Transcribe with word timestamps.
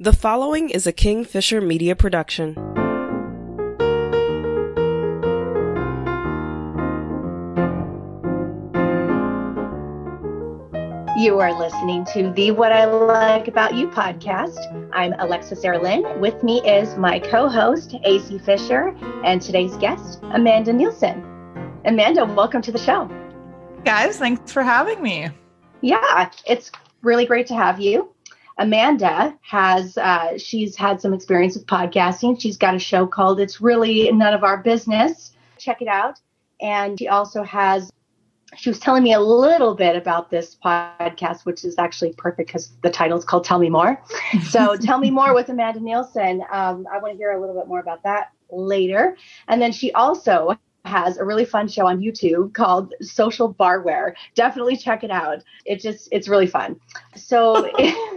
The 0.00 0.12
following 0.12 0.70
is 0.70 0.88
a 0.88 0.92
Kingfisher 0.92 1.60
Media 1.60 1.94
production. 1.94 2.54
You 11.16 11.38
are 11.38 11.56
listening 11.56 12.04
to 12.06 12.32
the 12.32 12.50
What 12.50 12.72
I 12.72 12.86
Like 12.86 13.46
About 13.46 13.76
You 13.76 13.86
podcast. 13.86 14.58
I'm 14.92 15.12
Alexa 15.20 15.54
Sarah 15.54 15.80
Lynn. 15.80 16.02
With 16.18 16.42
me 16.42 16.60
is 16.68 16.96
my 16.96 17.20
co 17.20 17.48
host, 17.48 17.94
AC 18.02 18.38
Fisher, 18.38 18.96
and 19.22 19.40
today's 19.40 19.76
guest, 19.76 20.18
Amanda 20.32 20.72
Nielsen. 20.72 21.22
Amanda, 21.84 22.24
welcome 22.24 22.62
to 22.62 22.72
the 22.72 22.78
show. 22.78 23.08
Guys, 23.84 24.18
thanks 24.18 24.50
for 24.50 24.64
having 24.64 25.00
me. 25.00 25.28
Yeah, 25.82 26.32
it's 26.48 26.72
really 27.02 27.26
great 27.26 27.46
to 27.46 27.54
have 27.54 27.78
you. 27.78 28.13
Amanda 28.58 29.36
has 29.42 29.98
uh, 29.98 30.38
she's 30.38 30.76
had 30.76 31.00
some 31.00 31.12
experience 31.12 31.54
with 31.54 31.66
podcasting. 31.66 32.40
She's 32.40 32.56
got 32.56 32.74
a 32.74 32.78
show 32.78 33.06
called 33.06 33.40
"It's 33.40 33.60
Really 33.60 34.10
None 34.12 34.34
of 34.34 34.44
Our 34.44 34.58
Business." 34.58 35.32
Check 35.58 35.82
it 35.82 35.88
out. 35.88 36.20
And 36.60 36.98
she 36.98 37.08
also 37.08 37.42
has. 37.42 37.90
She 38.56 38.70
was 38.70 38.78
telling 38.78 39.02
me 39.02 39.14
a 39.14 39.20
little 39.20 39.74
bit 39.74 39.96
about 39.96 40.30
this 40.30 40.56
podcast, 40.64 41.44
which 41.44 41.64
is 41.64 41.74
actually 41.76 42.12
perfect 42.12 42.48
because 42.48 42.70
the 42.82 42.90
title 42.90 43.18
is 43.18 43.24
called 43.24 43.44
"Tell 43.44 43.58
Me 43.58 43.68
More." 43.68 44.00
So, 44.44 44.76
"Tell 44.76 44.98
Me 44.98 45.10
More" 45.10 45.34
with 45.34 45.48
Amanda 45.48 45.80
Nielsen. 45.80 46.42
Um, 46.52 46.86
I 46.92 46.98
want 46.98 47.14
to 47.14 47.16
hear 47.16 47.32
a 47.32 47.40
little 47.40 47.56
bit 47.56 47.66
more 47.66 47.80
about 47.80 48.04
that 48.04 48.30
later. 48.50 49.16
And 49.48 49.60
then 49.60 49.72
she 49.72 49.92
also 49.92 50.56
has 50.84 51.16
a 51.16 51.24
really 51.24 51.44
fun 51.44 51.66
show 51.66 51.86
on 51.86 52.00
YouTube 52.00 52.52
called 52.52 52.92
Social 53.00 53.52
Barware. 53.54 54.14
Definitely 54.34 54.76
check 54.76 55.02
it 55.02 55.10
out. 55.10 55.42
It 55.64 55.80
just 55.80 56.08
it's 56.12 56.28
really 56.28 56.46
fun. 56.46 56.78
So 57.16 57.70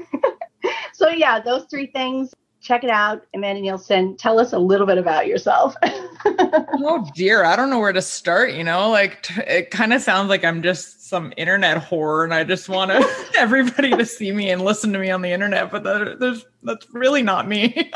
so 1.07 1.13
yeah, 1.13 1.39
those 1.39 1.66
three 1.66 1.88
things. 1.88 2.34
Check 2.59 2.84
it 2.84 2.89
out, 2.89 3.21
Amanda 3.35 3.61
Nielsen. 3.61 4.17
Tell 4.17 4.39
us 4.39 4.52
a 4.52 4.57
little 4.57 4.88
bit 4.88 4.97
about 4.97 5.27
yourself. 5.27 5.75
oh 5.83 7.08
dear, 7.16 7.45
I 7.45 7.55
don't 7.55 7.69
know 7.69 7.80
where 7.80 7.94
to 7.94 8.02
start. 8.02 8.53
You 8.53 8.64
know, 8.64 8.89
like 8.89 9.23
t- 9.23 9.41
it 9.41 9.72
kind 9.72 9.94
of 9.94 10.02
sounds 10.02 10.27
like 10.27 10.44
I'm 10.44 10.61
just 10.61 11.08
some 11.08 11.31
internet 11.38 11.77
whore, 11.81 12.23
and 12.23 12.33
I 12.33 12.44
just 12.44 12.67
want 12.67 12.91
everybody 13.38 13.91
to 13.91 14.05
see 14.05 14.31
me 14.31 14.49
and 14.49 14.64
listen 14.64 14.91
to 14.94 14.99
me 14.99 15.11
on 15.11 15.22
the 15.22 15.31
internet. 15.31 15.72
But 15.72 15.83
that, 15.83 16.19
there's 16.19 16.45
that's 16.64 16.88
really 16.94 17.21
not 17.21 17.47
me. 17.47 17.92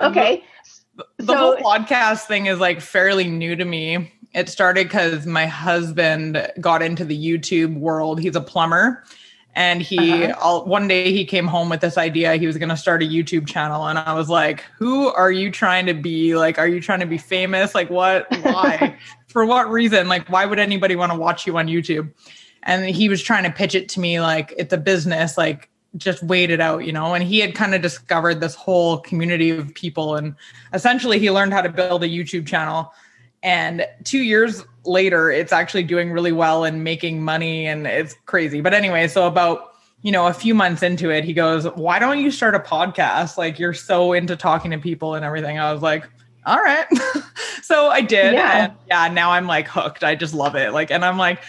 okay 0.00 0.42
the 1.18 1.32
so, 1.32 1.36
whole 1.36 1.56
podcast 1.56 2.26
thing 2.26 2.46
is 2.46 2.58
like 2.58 2.80
fairly 2.80 3.28
new 3.28 3.56
to 3.56 3.64
me. 3.64 4.12
It 4.34 4.48
started 4.48 4.86
because 4.86 5.26
my 5.26 5.46
husband 5.46 6.50
got 6.60 6.82
into 6.82 7.04
the 7.04 7.18
YouTube 7.18 7.78
world. 7.78 8.20
He's 8.20 8.36
a 8.36 8.40
plumber. 8.40 9.04
And 9.56 9.80
he, 9.80 10.24
uh-huh. 10.24 10.34
all, 10.38 10.64
one 10.66 10.86
day 10.86 11.10
he 11.10 11.24
came 11.24 11.46
home 11.46 11.70
with 11.70 11.80
this 11.80 11.96
idea. 11.96 12.36
He 12.36 12.46
was 12.46 12.58
going 12.58 12.68
to 12.68 12.76
start 12.76 13.02
a 13.02 13.06
YouTube 13.06 13.46
channel. 13.46 13.88
And 13.88 13.98
I 13.98 14.12
was 14.12 14.28
like, 14.28 14.60
who 14.78 15.08
are 15.08 15.32
you 15.32 15.50
trying 15.50 15.86
to 15.86 15.94
be? 15.94 16.36
Like, 16.36 16.58
are 16.58 16.68
you 16.68 16.78
trying 16.78 17.00
to 17.00 17.06
be 17.06 17.16
famous? 17.16 17.74
Like, 17.74 17.88
what? 17.88 18.26
Why? 18.42 18.98
For 19.28 19.46
what 19.46 19.70
reason? 19.70 20.08
Like, 20.08 20.28
why 20.28 20.44
would 20.44 20.58
anybody 20.58 20.94
want 20.94 21.10
to 21.10 21.18
watch 21.18 21.46
you 21.46 21.56
on 21.56 21.68
YouTube? 21.68 22.12
And 22.64 22.84
he 22.84 23.08
was 23.08 23.22
trying 23.22 23.44
to 23.44 23.50
pitch 23.50 23.74
it 23.74 23.88
to 23.90 24.00
me 24.00 24.20
like 24.20 24.52
it's 24.58 24.74
a 24.74 24.78
business. 24.78 25.38
Like, 25.38 25.70
just 25.96 26.22
wait 26.22 26.50
it 26.50 26.60
out, 26.60 26.84
you 26.84 26.92
know. 26.92 27.14
And 27.14 27.24
he 27.24 27.38
had 27.38 27.54
kind 27.54 27.74
of 27.74 27.80
discovered 27.80 28.40
this 28.40 28.54
whole 28.54 28.98
community 28.98 29.50
of 29.50 29.74
people, 29.74 30.16
and 30.16 30.34
essentially 30.74 31.18
he 31.18 31.30
learned 31.30 31.54
how 31.54 31.62
to 31.62 31.70
build 31.70 32.04
a 32.04 32.08
YouTube 32.08 32.46
channel. 32.46 32.92
And 33.42 33.86
two 34.04 34.18
years 34.18 34.64
later, 34.86 35.30
it's 35.30 35.52
actually 35.52 35.82
doing 35.84 36.12
really 36.12 36.32
well 36.32 36.64
and 36.64 36.84
making 36.84 37.22
money, 37.22 37.66
and 37.66 37.86
it's 37.86 38.14
crazy. 38.26 38.60
But 38.60 38.74
anyway, 38.74 39.08
so 39.08 39.26
about 39.26 39.72
you 40.02 40.12
know 40.12 40.26
a 40.26 40.32
few 40.32 40.54
months 40.54 40.82
into 40.82 41.10
it, 41.10 41.24
he 41.24 41.32
goes, 41.32 41.64
"Why 41.74 41.98
don't 41.98 42.20
you 42.20 42.30
start 42.30 42.54
a 42.54 42.60
podcast? 42.60 43.36
Like 43.36 43.58
you're 43.58 43.74
so 43.74 44.12
into 44.12 44.36
talking 44.36 44.70
to 44.70 44.78
people 44.78 45.14
and 45.14 45.24
everything." 45.24 45.58
I 45.58 45.72
was 45.72 45.82
like, 45.82 46.08
all 46.46 46.58
right. 46.58 46.86
so 47.62 47.88
I 47.88 48.00
did. 48.00 48.32
Yeah. 48.32 48.64
And 48.64 48.72
yeah, 48.86 49.08
now 49.08 49.32
I'm 49.32 49.46
like 49.46 49.66
hooked. 49.68 50.04
I 50.04 50.14
just 50.14 50.32
love 50.32 50.54
it. 50.54 50.72
Like, 50.72 50.90
and 50.90 51.04
I'm 51.04 51.18
like, 51.18 51.42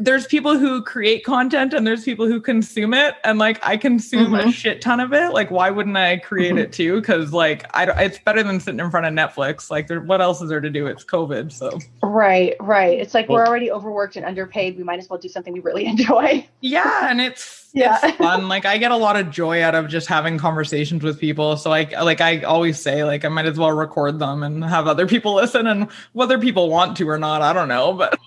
there's 0.00 0.26
people 0.26 0.58
who 0.58 0.82
create 0.82 1.24
content 1.24 1.72
and 1.72 1.86
there's 1.86 2.04
people 2.04 2.26
who 2.26 2.40
consume 2.40 2.92
it. 2.94 3.14
And 3.24 3.38
like 3.38 3.64
i 3.64 3.76
consume 3.76 4.32
mm-hmm. 4.32 4.48
a 4.48 4.52
shit 4.52 4.80
ton 4.80 5.00
of 5.00 5.12
it. 5.12 5.32
Like 5.32 5.50
why 5.50 5.70
wouldn't 5.70 5.96
i 5.96 6.16
create 6.18 6.50
mm-hmm. 6.50 6.58
it 6.58 6.72
too? 6.72 7.00
Because 7.00 7.32
like 7.32 7.64
i 7.74 7.84
it's 8.02 8.18
better 8.18 8.42
than 8.42 8.60
sitting 8.60 8.80
in 8.80 8.90
front 8.90 9.06
of 9.06 9.12
netflix. 9.12 9.70
Like 9.70 9.86
there, 9.86 10.00
what 10.00 10.20
else 10.20 10.42
is 10.42 10.48
there 10.48 10.60
to 10.60 10.70
do? 10.70 10.86
It's 10.86 11.04
covid 11.04 11.52
so. 11.52 11.78
Right 12.02 12.56
right. 12.60 12.98
It's 12.98 13.14
like 13.14 13.28
well, 13.28 13.38
we're 13.38 13.46
already 13.46 13.70
overworked 13.70 14.16
and 14.16 14.26
underpaid. 14.26 14.76
We 14.76 14.84
might 14.84 14.98
as 14.98 15.08
well 15.08 15.18
do 15.18 15.28
something 15.28 15.52
we 15.52 15.60
really 15.60 15.86
enjoy. 15.86 16.46
Yeah 16.60 17.08
and 17.08 17.20
it's 17.20 17.68
yeah. 17.72 17.98
it's 18.02 18.16
fun. 18.18 18.48
Like 18.48 18.64
i 18.66 18.78
get 18.78 18.90
a 18.90 18.96
lot 18.96 19.16
of 19.16 19.30
joy 19.30 19.62
out 19.62 19.74
of 19.74 19.88
just 19.88 20.08
having 20.08 20.38
conversations 20.38 21.02
with 21.02 21.20
people. 21.20 21.56
So 21.56 21.70
like 21.70 21.92
like 21.92 22.20
i 22.20 22.42
always 22.42 22.80
say 22.80 23.04
like 23.04 23.24
i 23.24 23.28
might 23.28 23.46
as 23.46 23.58
well 23.58 23.72
record 23.72 24.18
them 24.18 24.42
and 24.42 24.64
have 24.64 24.86
other 24.86 25.06
people 25.06 25.34
listen 25.42 25.66
and 25.66 25.90
whether 26.12 26.38
people 26.38 26.68
want 26.68 26.96
to 26.96 27.08
or 27.08 27.18
not 27.18 27.42
i 27.42 27.52
don't 27.52 27.68
know 27.68 27.92
but 27.92 28.18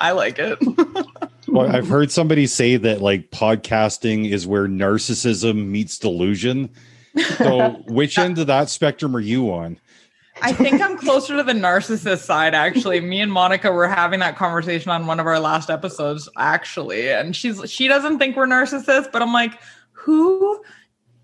I 0.04 0.12
like 0.12 0.38
it. 0.38 0.58
well, 1.48 1.74
I've 1.74 1.88
heard 1.88 2.10
somebody 2.10 2.46
say 2.46 2.76
that 2.76 3.02
like 3.02 3.30
podcasting 3.30 4.30
is 4.30 4.46
where 4.46 4.66
narcissism 4.66 5.66
meets 5.66 5.98
delusion. 5.98 6.70
So, 7.36 7.70
which 7.86 8.18
end 8.18 8.38
of 8.38 8.46
that 8.46 8.70
spectrum 8.70 9.14
are 9.14 9.20
you 9.20 9.52
on? 9.52 9.78
I 10.42 10.54
think 10.54 10.80
I'm 10.80 10.96
closer 10.96 11.36
to 11.36 11.42
the 11.42 11.52
narcissist 11.52 12.20
side, 12.20 12.54
actually. 12.54 13.00
Me 13.00 13.20
and 13.20 13.30
Monica 13.30 13.70
were 13.70 13.88
having 13.88 14.20
that 14.20 14.36
conversation 14.36 14.90
on 14.90 15.06
one 15.06 15.20
of 15.20 15.26
our 15.26 15.38
last 15.38 15.68
episodes, 15.68 16.30
actually. 16.38 17.10
And 17.10 17.36
she's 17.36 17.60
she 17.70 17.88
doesn't 17.88 18.18
think 18.18 18.36
we're 18.36 18.46
narcissists, 18.46 19.12
but 19.12 19.20
I'm 19.20 19.34
like, 19.34 19.60
who 19.92 20.62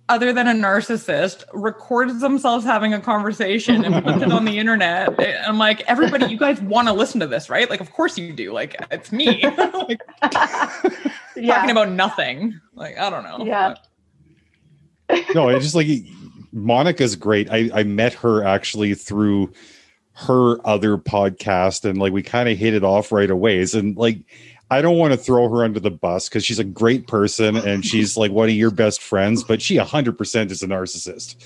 other 0.08 0.32
than 0.32 0.46
a 0.46 0.52
narcissist 0.52 1.44
records 1.52 2.20
themselves 2.20 2.64
having 2.64 2.94
a 2.94 3.00
conversation 3.00 3.84
and 3.84 4.04
puts 4.04 4.22
it 4.22 4.30
on 4.30 4.44
the 4.44 4.58
internet. 4.58 5.08
And 5.20 5.46
I'm 5.46 5.58
like, 5.58 5.80
everybody, 5.82 6.26
you 6.26 6.38
guys 6.38 6.60
want 6.60 6.86
to 6.88 6.94
listen 6.94 7.18
to 7.20 7.26
this, 7.26 7.50
right? 7.50 7.68
Like, 7.68 7.80
of 7.80 7.92
course 7.92 8.16
you 8.16 8.32
do. 8.32 8.52
Like, 8.52 8.76
it's 8.90 9.10
me 9.10 9.42
like, 9.58 10.00
yeah. 10.22 11.56
talking 11.56 11.70
about 11.70 11.90
nothing. 11.90 12.60
Like, 12.74 12.98
I 12.98 13.10
don't 13.10 13.24
know. 13.24 13.44
Yeah. 13.44 13.74
no, 15.34 15.48
it's 15.48 15.64
just 15.64 15.74
like 15.74 15.88
Monica's 16.52 17.16
great. 17.16 17.50
I, 17.50 17.70
I 17.74 17.82
met 17.82 18.14
her 18.14 18.44
actually 18.44 18.94
through 18.94 19.52
her 20.14 20.66
other 20.66 20.96
podcast 20.96 21.84
and 21.84 21.98
like 21.98 22.12
we 22.12 22.22
kind 22.22 22.48
of 22.48 22.56
hit 22.56 22.74
it 22.74 22.84
off 22.84 23.12
right 23.12 23.30
away. 23.30 23.60
And 23.74 23.96
like 23.96 24.18
I 24.70 24.82
don't 24.82 24.98
want 24.98 25.12
to 25.12 25.16
throw 25.16 25.48
her 25.48 25.64
under 25.64 25.78
the 25.78 25.90
bus 25.90 26.28
because 26.28 26.44
she's 26.44 26.58
a 26.58 26.64
great 26.64 27.06
person 27.06 27.56
and 27.68 27.84
she's 27.84 28.16
like 28.16 28.32
one 28.32 28.48
of 28.48 28.54
your 28.54 28.70
best 28.70 29.00
friends, 29.00 29.44
but 29.44 29.62
she 29.62 29.76
100% 29.76 30.50
is 30.50 30.62
a 30.62 30.66
narcissist. 30.66 31.36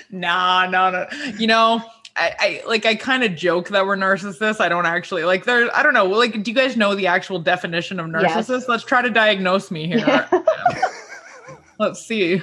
nah, 0.10 0.66
no, 0.68 0.90
no. 0.90 1.06
You 1.38 1.46
know, 1.46 1.82
I, 2.16 2.34
I 2.38 2.62
like 2.66 2.86
I 2.86 2.96
kind 2.96 3.22
of 3.22 3.36
joke 3.36 3.68
that 3.68 3.86
we're 3.86 3.96
narcissists. 3.96 4.60
I 4.60 4.68
don't 4.68 4.86
actually 4.86 5.24
like 5.24 5.44
there. 5.44 5.74
I 5.76 5.82
don't 5.82 5.94
know. 5.94 6.06
Like, 6.06 6.42
do 6.42 6.50
you 6.50 6.56
guys 6.56 6.76
know 6.76 6.94
the 6.94 7.06
actual 7.06 7.38
definition 7.38 8.00
of 8.00 8.06
narcissist? 8.06 8.48
Yes. 8.48 8.68
Let's 8.68 8.84
try 8.84 9.00
to 9.00 9.10
diagnose 9.10 9.70
me 9.70 9.86
here. 9.86 9.98
Yeah. 9.98 10.28
Let's 11.78 12.04
see. 12.04 12.42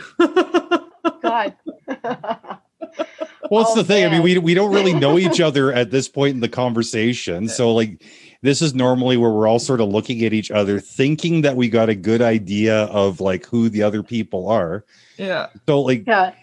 God. 1.22 1.56
well, 1.85 3.62
it's 3.62 3.72
oh, 3.72 3.75
the 3.75 3.84
thing. 3.84 4.03
Man. 4.03 4.09
I 4.09 4.14
mean, 4.14 4.24
we 4.24 4.38
we 4.38 4.53
don't 4.53 4.74
really 4.74 4.94
know 4.94 5.19
each 5.19 5.41
other 5.41 5.72
at 5.74 5.91
this 5.91 6.08
point 6.08 6.35
in 6.35 6.40
the 6.40 6.50
conversation. 6.50 7.50
So 7.50 7.74
like 7.74 8.02
this 8.41 8.61
is 8.61 8.73
normally 8.73 9.17
where 9.17 9.31
we're 9.31 9.47
all 9.47 9.59
sort 9.59 9.81
of 9.81 9.89
looking 9.89 10.23
at 10.23 10.33
each 10.33 10.51
other, 10.51 10.79
thinking 10.79 11.41
that 11.41 11.55
we 11.55 11.69
got 11.69 11.89
a 11.89 11.95
good 11.95 12.21
idea 12.21 12.83
of 12.85 13.19
like 13.19 13.45
who 13.45 13.69
the 13.69 13.83
other 13.83 14.03
people 14.03 14.49
are. 14.49 14.85
Yeah. 15.17 15.47
So 15.65 15.81
like 15.81 16.05
yeah. 16.07 16.33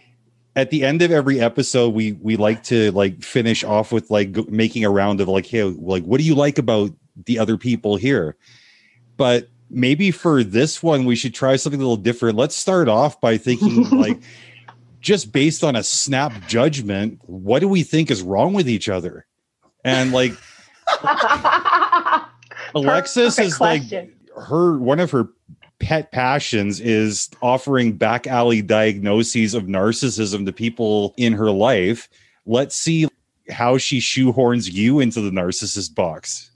At 0.56 0.71
the 0.71 0.84
end 0.84 1.03
of 1.03 1.10
every 1.10 1.41
episode, 1.41 1.94
we 1.94 2.12
we 2.12 2.37
like 2.37 2.62
to 2.65 2.93
like 2.93 3.22
finish 3.22 3.65
off 3.65 3.91
with 3.91 4.09
like 4.10 4.31
go, 4.31 4.47
making 4.49 4.84
a 4.84 4.91
round 4.91 5.21
of 5.21 5.27
like, 5.28 5.47
hey, 5.47 5.65
like 5.65 6.05
what 6.05 6.19
do 6.19 6.25
you 6.25 6.37
like 6.37 6.59
about 6.59 6.93
the 7.27 7.41
other 7.41 7.56
people 7.56 7.97
here? 7.97 8.37
But 9.16 9.49
maybe 9.69 10.12
for 10.12 10.44
this 10.44 10.81
one, 10.81 11.05
we 11.06 11.16
should 11.16 11.34
try 11.34 11.56
something 11.56 11.81
a 11.81 11.82
little 11.82 11.97
different. 11.97 12.38
Let's 12.38 12.55
start 12.55 12.88
off 12.88 13.21
by 13.21 13.37
thinking 13.37 13.90
like 13.99 14.20
just 15.00 15.32
based 15.32 15.62
on 15.62 15.76
a 15.76 15.82
snap 15.82 16.32
judgment, 16.49 17.20
what 17.26 17.58
do 17.58 17.69
we 17.69 17.82
think 17.82 18.11
is 18.11 18.23
wrong 18.23 18.52
with 18.55 18.69
each 18.69 18.88
other? 18.88 19.26
And 19.85 20.12
like 20.12 20.32
Alexis 22.75 23.38
is 23.38 23.56
question. 23.56 24.12
like 24.37 24.47
her 24.47 24.79
one 24.79 25.00
of 25.00 25.11
her 25.11 25.29
pet 25.79 26.12
passions 26.12 26.81
is 26.81 27.29
offering 27.43 27.93
back 27.93 28.26
alley 28.26 28.62
diagnoses 28.62 29.55
of 29.55 29.65
narcissism 29.65 30.47
to 30.47 30.53
people 30.53 31.15
in 31.17 31.32
her 31.32 31.50
life. 31.50 32.09
Let's 32.47 32.76
see 32.76 33.09
how 33.50 33.79
she 33.79 33.99
shoehorns 33.99 34.73
you 34.73 35.00
into 35.00 35.21
the 35.21 35.31
narcissist 35.31 35.94
box. 35.94 36.50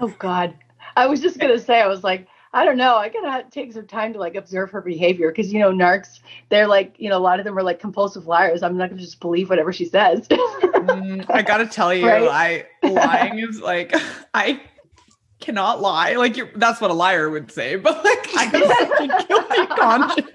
Oh 0.00 0.14
God. 0.18 0.54
I 0.96 1.06
was 1.06 1.20
just 1.20 1.38
gonna 1.38 1.58
say, 1.58 1.80
I 1.80 1.86
was 1.86 2.04
like, 2.04 2.26
I 2.52 2.64
don't 2.64 2.78
know. 2.78 2.96
I 2.96 3.08
gotta 3.08 3.44
take 3.50 3.72
some 3.72 3.86
time 3.86 4.12
to 4.14 4.18
like 4.18 4.34
observe 4.34 4.70
her 4.70 4.80
behavior 4.80 5.30
because 5.30 5.52
you 5.52 5.58
know, 5.58 5.70
narcs, 5.70 6.20
they're 6.48 6.66
like, 6.66 6.94
you 6.98 7.10
know, 7.10 7.18
a 7.18 7.20
lot 7.20 7.38
of 7.38 7.44
them 7.44 7.58
are 7.58 7.62
like 7.62 7.78
compulsive 7.78 8.26
liars. 8.26 8.62
I'm 8.62 8.76
not 8.76 8.88
gonna 8.88 9.02
just 9.02 9.20
believe 9.20 9.50
whatever 9.50 9.72
she 9.72 9.84
says. 9.84 10.26
mm, 10.28 11.24
I 11.30 11.42
gotta 11.42 11.66
tell 11.66 11.92
you, 11.94 12.06
right? 12.06 12.66
I 12.82 12.88
lying 12.88 13.38
is 13.38 13.60
like 13.60 13.94
I 14.34 14.60
cannot 15.46 15.80
lie. 15.80 16.14
Like 16.14 16.36
you're 16.36 16.50
that's 16.56 16.80
what 16.80 16.90
a 16.90 16.94
liar 16.94 17.30
would 17.30 17.50
say, 17.52 17.76
but 17.76 18.04
like 18.04 18.28
I 18.36 18.46
a 19.22 19.26
guilty 19.26 19.66
conscience. 19.80 20.30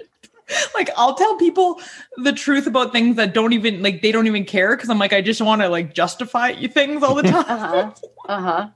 like 0.73 0.89
I'll 0.95 1.15
tell 1.15 1.37
people 1.37 1.81
the 2.17 2.31
truth 2.31 2.65
about 2.65 2.93
things 2.93 3.17
that 3.17 3.33
don't 3.33 3.51
even 3.53 3.83
like 3.83 4.01
they 4.01 4.11
don't 4.13 4.25
even 4.25 4.45
care 4.45 4.75
because 4.75 4.89
I'm 4.89 4.99
like 4.99 5.13
I 5.13 5.21
just 5.21 5.41
want 5.41 5.61
to 5.61 5.69
like 5.69 5.93
justify 5.93 6.53
things 6.67 7.03
all 7.03 7.13
the 7.13 7.23
time. 7.23 7.93
Uh-huh. 8.29 8.69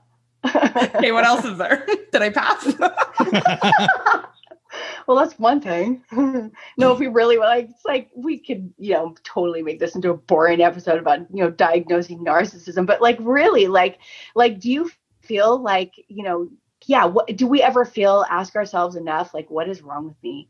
Uh-huh. 0.44 0.88
okay, 0.96 1.12
what 1.12 1.24
else 1.24 1.44
is 1.44 1.56
there? 1.56 1.86
Did 2.12 2.22
I 2.22 2.30
pass? 2.30 2.74
well, 5.06 5.16
that's 5.16 5.38
one 5.38 5.60
thing. 5.60 6.04
no, 6.76 6.92
if 6.92 6.98
we 6.98 7.06
really 7.06 7.38
like, 7.38 7.70
it's 7.70 7.84
like 7.84 8.10
we 8.14 8.38
could, 8.38 8.72
you 8.76 8.92
know, 8.92 9.14
totally 9.24 9.62
make 9.62 9.80
this 9.80 9.94
into 9.94 10.10
a 10.10 10.16
boring 10.16 10.60
episode 10.60 10.98
about, 10.98 11.20
you 11.32 11.42
know, 11.42 11.50
diagnosing 11.50 12.18
narcissism. 12.24 12.86
But 12.86 13.00
like, 13.00 13.16
really, 13.20 13.66
like, 13.66 13.98
like, 14.34 14.60
do 14.60 14.70
you 14.70 14.90
feel 15.26 15.58
like, 15.60 15.92
you 16.08 16.22
know, 16.22 16.48
yeah, 16.86 17.04
what 17.04 17.34
do 17.36 17.46
we 17.46 17.62
ever 17.62 17.84
feel? 17.84 18.24
Ask 18.30 18.56
ourselves 18.56 18.96
enough, 18.96 19.34
like, 19.34 19.50
what 19.50 19.68
is 19.68 19.82
wrong 19.82 20.06
with 20.06 20.22
me? 20.22 20.48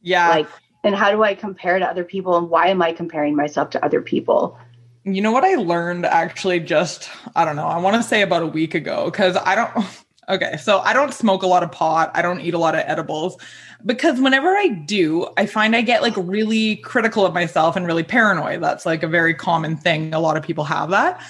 Yeah. 0.00 0.28
Like, 0.28 0.48
and 0.84 0.94
how 0.94 1.10
do 1.10 1.22
I 1.22 1.34
compare 1.34 1.78
to 1.78 1.86
other 1.86 2.04
people, 2.04 2.36
and 2.36 2.48
why 2.48 2.68
am 2.68 2.80
I 2.80 2.92
comparing 2.92 3.34
myself 3.34 3.70
to 3.70 3.84
other 3.84 4.00
people? 4.00 4.58
You 5.04 5.22
know 5.22 5.32
what 5.32 5.44
I 5.44 5.54
learned 5.54 6.06
actually 6.06 6.60
just, 6.60 7.10
I 7.34 7.44
don't 7.44 7.56
know, 7.56 7.66
I 7.66 7.78
want 7.78 7.96
to 7.96 8.02
say 8.02 8.22
about 8.22 8.42
a 8.42 8.46
week 8.46 8.74
ago, 8.74 9.06
because 9.06 9.36
I 9.36 9.54
don't, 9.54 9.86
okay, 10.28 10.56
so 10.56 10.78
I 10.80 10.92
don't 10.92 11.12
smoke 11.12 11.42
a 11.42 11.46
lot 11.46 11.62
of 11.62 11.72
pot. 11.72 12.10
I 12.14 12.22
don't 12.22 12.40
eat 12.40 12.54
a 12.54 12.58
lot 12.58 12.74
of 12.74 12.82
edibles 12.86 13.36
because 13.84 14.20
whenever 14.20 14.48
I 14.48 14.68
do, 14.68 15.28
I 15.36 15.46
find 15.46 15.74
I 15.74 15.82
get 15.82 16.02
like 16.02 16.14
really 16.16 16.76
critical 16.76 17.24
of 17.24 17.32
myself 17.32 17.76
and 17.76 17.86
really 17.86 18.02
paranoid. 18.02 18.62
That's 18.62 18.84
like 18.84 19.02
a 19.02 19.08
very 19.08 19.34
common 19.34 19.76
thing. 19.76 20.12
A 20.12 20.20
lot 20.20 20.36
of 20.36 20.42
people 20.42 20.64
have 20.64 20.90
that. 20.90 21.22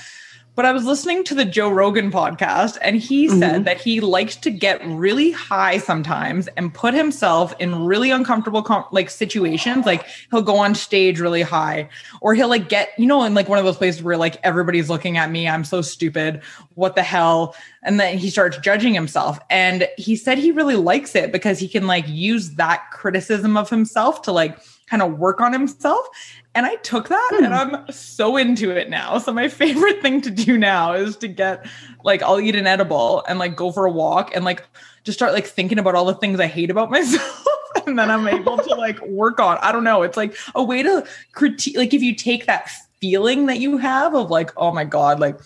But 0.59 0.67
I 0.67 0.73
was 0.73 0.85
listening 0.85 1.23
to 1.23 1.37
the 1.37 1.45
Joe 1.45 1.71
Rogan 1.71 2.11
podcast, 2.11 2.79
and 2.83 2.97
he 2.97 3.29
mm-hmm. 3.29 3.39
said 3.39 3.65
that 3.65 3.81
he 3.81 4.01
likes 4.01 4.35
to 4.35 4.51
get 4.51 4.85
really 4.85 5.31
high 5.31 5.79
sometimes 5.79 6.49
and 6.57 6.75
put 6.75 6.95
himself 6.95 7.55
in 7.61 7.85
really 7.85 8.11
uncomfortable 8.11 8.63
com- 8.63 8.85
like 8.91 9.09
situations. 9.09 9.87
Like 9.87 10.05
he'll 10.33 10.43
go 10.43 10.57
on 10.57 10.75
stage 10.75 11.21
really 11.21 11.43
high, 11.43 11.89
or 12.21 12.35
he'll 12.35 12.49
like 12.49 12.69
get 12.69 12.89
you 12.99 13.07
know 13.07 13.23
in 13.23 13.35
like 13.35 13.49
one 13.49 13.61
of 13.61 13.65
those 13.65 13.77
places 13.77 14.03
where 14.03 14.17
like 14.17 14.41
everybody's 14.43 14.91
looking 14.91 15.17
at 15.17 15.31
me. 15.31 15.47
I'm 15.47 15.63
so 15.63 15.81
stupid. 15.81 16.43
What 16.75 16.97
the 16.97 17.05
hell? 17.05 17.55
And 17.85 18.01
then 18.01 18.19
he 18.19 18.29
starts 18.29 18.59
judging 18.59 18.95
himself. 18.95 19.39
And 19.51 19.89
he 19.97 20.17
said 20.17 20.39
he 20.39 20.51
really 20.51 20.75
likes 20.75 21.15
it 21.15 21.31
because 21.31 21.61
he 21.61 21.69
can 21.69 21.87
like 21.87 22.09
use 22.09 22.57
that 22.57 22.91
criticism 22.91 23.57
of 23.57 23.71
himself 23.71 24.23
to 24.23 24.33
like 24.33 24.59
kind 24.89 25.03
of 25.03 25.19
work 25.19 25.41
on 25.41 25.53
himself. 25.53 26.07
And 26.55 26.67
I 26.67 26.77
took 26.77 27.09
that 27.09 27.31
and 27.37 27.47
hmm. 27.47 27.53
I'm 27.53 27.93
so 27.93 28.37
into 28.37 28.71
it 28.71 28.91
now. 28.91 29.19
So 29.19 29.33
my 29.33 29.49
favorite 29.49 30.03
thing 30.03 30.21
to 30.23 30.31
do 30.31 30.59
now 30.59 30.93
is 30.93 31.17
to 31.19 31.29
get 31.29 31.67
like 32.05 32.23
I'll 32.23 32.41
eat 32.41 32.57
an 32.57 32.67
edible 32.67 33.25
and 33.29 33.39
like 33.39 33.57
go 33.57 33.71
for 33.71 33.85
a 33.85 33.91
walk 33.91 34.35
and 34.35 34.45
like 34.45 34.65
just 35.05 35.19
start 35.19 35.33
like 35.33 35.47
thinking 35.47 35.79
about 35.79 35.95
all 35.95 36.05
the 36.05 36.15
things 36.15 36.41
I 36.41 36.47
hate 36.47 36.71
about 36.71 36.91
myself. 36.91 37.45
and 37.87 37.99
then 37.99 38.11
I'm 38.11 38.27
able 38.27 38.59
to 38.59 38.75
like 38.75 39.01
work 39.07 39.41
on. 39.41 39.59
I 39.61 39.73
don't 39.73 39.85
know. 39.85 40.03
It's 40.03 40.17
like 40.17 40.37
a 40.55 40.65
way 40.65 40.83
to 40.83 41.07
critique 41.33 41.77
like 41.77 41.95
if 41.95 42.03
you 42.03 42.15
take 42.15 42.47
that 42.47 42.71
feeling 43.01 43.47
that 43.47 43.61
you 43.61 43.77
have 43.77 44.15
of 44.15 44.31
like, 44.31 44.51
oh 44.57 44.73
my 44.73 44.85
God, 44.85 45.21
like 45.21 45.39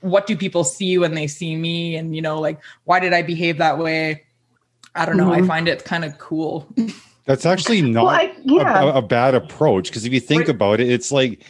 what 0.00 0.26
do 0.26 0.36
people 0.36 0.64
see 0.64 0.98
when 0.98 1.14
they 1.14 1.26
see 1.26 1.56
me? 1.56 1.96
And 1.96 2.14
you 2.14 2.22
know, 2.22 2.40
like 2.40 2.60
why 2.84 3.00
did 3.00 3.12
I 3.12 3.22
behave 3.22 3.58
that 3.58 3.78
way? 3.78 4.24
I 4.94 5.04
don't 5.04 5.16
know. 5.16 5.30
Mm-hmm. 5.30 5.44
I 5.44 5.46
find 5.46 5.68
it 5.68 5.84
kind 5.84 6.04
of 6.04 6.18
cool. 6.18 6.66
That's 7.26 7.44
actually 7.44 7.82
not 7.82 8.04
well, 8.04 8.14
I, 8.14 8.34
yeah. 8.44 8.82
a, 8.82 8.94
a, 8.98 9.02
bad 9.02 9.34
approach 9.34 9.88
because 9.88 10.04
if 10.04 10.12
you 10.12 10.20
think 10.20 10.48
about 10.48 10.78
it, 10.78 10.88
it's 10.88 11.10
like 11.10 11.44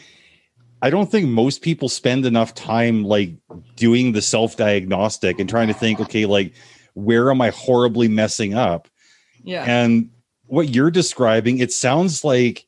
I 0.83 0.91
don't 0.91 1.11
think 1.11 1.29
most 1.29 1.63
people 1.63 1.89
spend 1.89 2.27
enough 2.27 2.55
time 2.55 3.05
like 3.05 3.33
doing 3.77 4.13
the 4.13 4.23
self 4.23 4.57
diagnostic 4.57 5.39
and 5.39 5.49
trying 5.49 5.69
to 5.69 5.75
think, 5.75 6.01
okay, 6.01 6.27
like 6.27 6.55
where 6.95 7.31
am 7.31 7.43
I 7.43 7.51
horribly 7.51 8.09
messing 8.09 8.55
up? 8.55 8.89
Yeah. 9.43 9.65
And 9.65 10.11
what 10.47 10.71
you're 10.71 10.91
describing, 10.91 11.59
it 11.59 11.73
sounds 11.73 12.25
like 12.25 12.67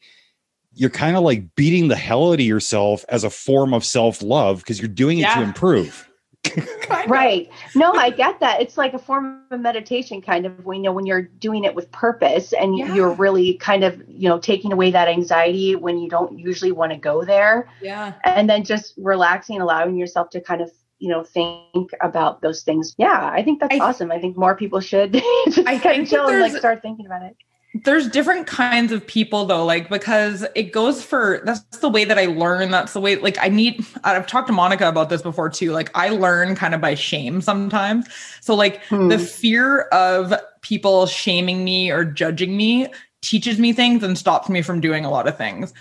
you're 0.75 0.91
kind 0.91 1.17
of 1.17 1.23
like 1.23 1.55
beating 1.55 1.89
the 1.89 1.97
hell 1.97 2.31
out 2.31 2.35
of 2.35 2.41
yourself 2.41 3.05
as 3.09 3.25
a 3.25 3.31
form 3.31 3.73
of 3.73 3.85
self 3.85 4.23
love 4.23 4.59
because 4.59 4.81
you're 4.81 4.89
doing 4.89 5.19
it 5.19 5.23
yeah. 5.23 5.37
to 5.37 5.43
improve. 5.43 6.08
right. 7.09 7.51
No, 7.75 7.93
I 7.93 8.11
get 8.11 8.41
that. 8.41 8.61
It's 8.61 8.77
like 8.77 8.95
a 8.95 8.99
form 8.99 9.43
of 9.51 9.61
meditation, 9.61 10.21
kind 10.21 10.47
of. 10.47 10.65
When 10.65 10.79
you 10.79 10.83
know 10.85 10.93
when 10.93 11.07
you're 11.07 11.23
doing 11.23 11.65
it 11.65 11.75
with 11.75 11.91
purpose, 11.93 12.53
and 12.53 12.77
yeah. 12.77 12.95
you're 12.95 13.13
really 13.13 13.55
kind 13.55 13.85
of 13.85 14.03
you 14.09 14.29
know 14.29 14.39
taking 14.39 14.73
away 14.73 14.91
that 14.91 15.09
anxiety 15.09 15.77
when 15.77 15.99
you 15.99 16.09
don't 16.09 16.39
usually 16.39 16.73
want 16.73 16.93
to 16.93 16.99
go 16.99 17.25
there. 17.25 17.69
Yeah. 17.81 18.15
And 18.25 18.49
then 18.49 18.65
just 18.65 18.95
relaxing, 18.97 19.61
allowing 19.61 19.97
yourself 19.97 20.31
to 20.31 20.41
kind 20.41 20.61
of 20.61 20.71
you 20.99 21.09
know 21.09 21.25
think 21.25 21.91
about 22.01 22.43
those 22.43 22.63
things. 22.63 22.95
Yeah, 22.99 23.31
I 23.33 23.43
think 23.43 23.61
that's 23.61 23.75
I, 23.75 23.79
awesome. 23.79 24.11
I 24.11 24.19
think 24.19 24.37
more 24.37 24.57
people 24.57 24.81
should 24.81 25.13
just 25.47 25.67
I 25.67 25.79
kind 25.79 26.03
of 26.03 26.09
chill 26.09 26.29
and 26.29 26.41
like 26.41 26.53
start 26.53 26.83
thinking 26.83 27.07
about 27.07 27.23
it 27.23 27.37
there's 27.75 28.09
different 28.09 28.47
kinds 28.47 28.93
of 28.93 29.07
people 29.07 29.45
though 29.45 29.65
like 29.65 29.91
because 29.91 30.45
it 30.55 30.73
goes 30.73 31.05
for 31.05 31.43
that's 31.45 31.61
the 31.79 31.89
way 31.89 32.05
that 32.05 32.19
i 32.19 32.25
learn. 32.25 32.71
That's 32.71 32.95
the 32.95 33.01
way 33.01 33.17
like 33.17 33.37
i 33.41 33.49
need 33.49 33.85
i've 34.05 34.27
talked 34.27 34.47
to 34.47 34.53
monica 34.53 34.89
about 34.89 35.11
this 35.11 35.23
before 35.23 35.51
too. 35.51 35.73
Like 35.73 35.91
i 35.95 36.09
learn 36.09 36.55
kind 36.55 36.75
of 36.75 36.81
by 36.81 36.95
shame 36.95 37.41
sometimes. 37.41 38.07
So 38.41 38.55
like 38.55 38.83
hmm. 38.85 39.09
the 39.09 39.19
fear 39.19 39.83
of 39.93 40.33
people 40.63 41.07
shaming 41.07 41.63
me 41.65 41.91
or 41.91 42.05
judging 42.05 42.57
me 42.57 42.89
teaches 43.21 43.59
me 43.59 43.73
things 43.73 44.03
and 44.03 44.17
stops 44.17 44.49
me 44.49 44.63
from 44.63 44.81
doing 44.81 45.05
a 45.05 45.11
lot 45.11 45.29
of 45.29 45.37
things 45.37 45.73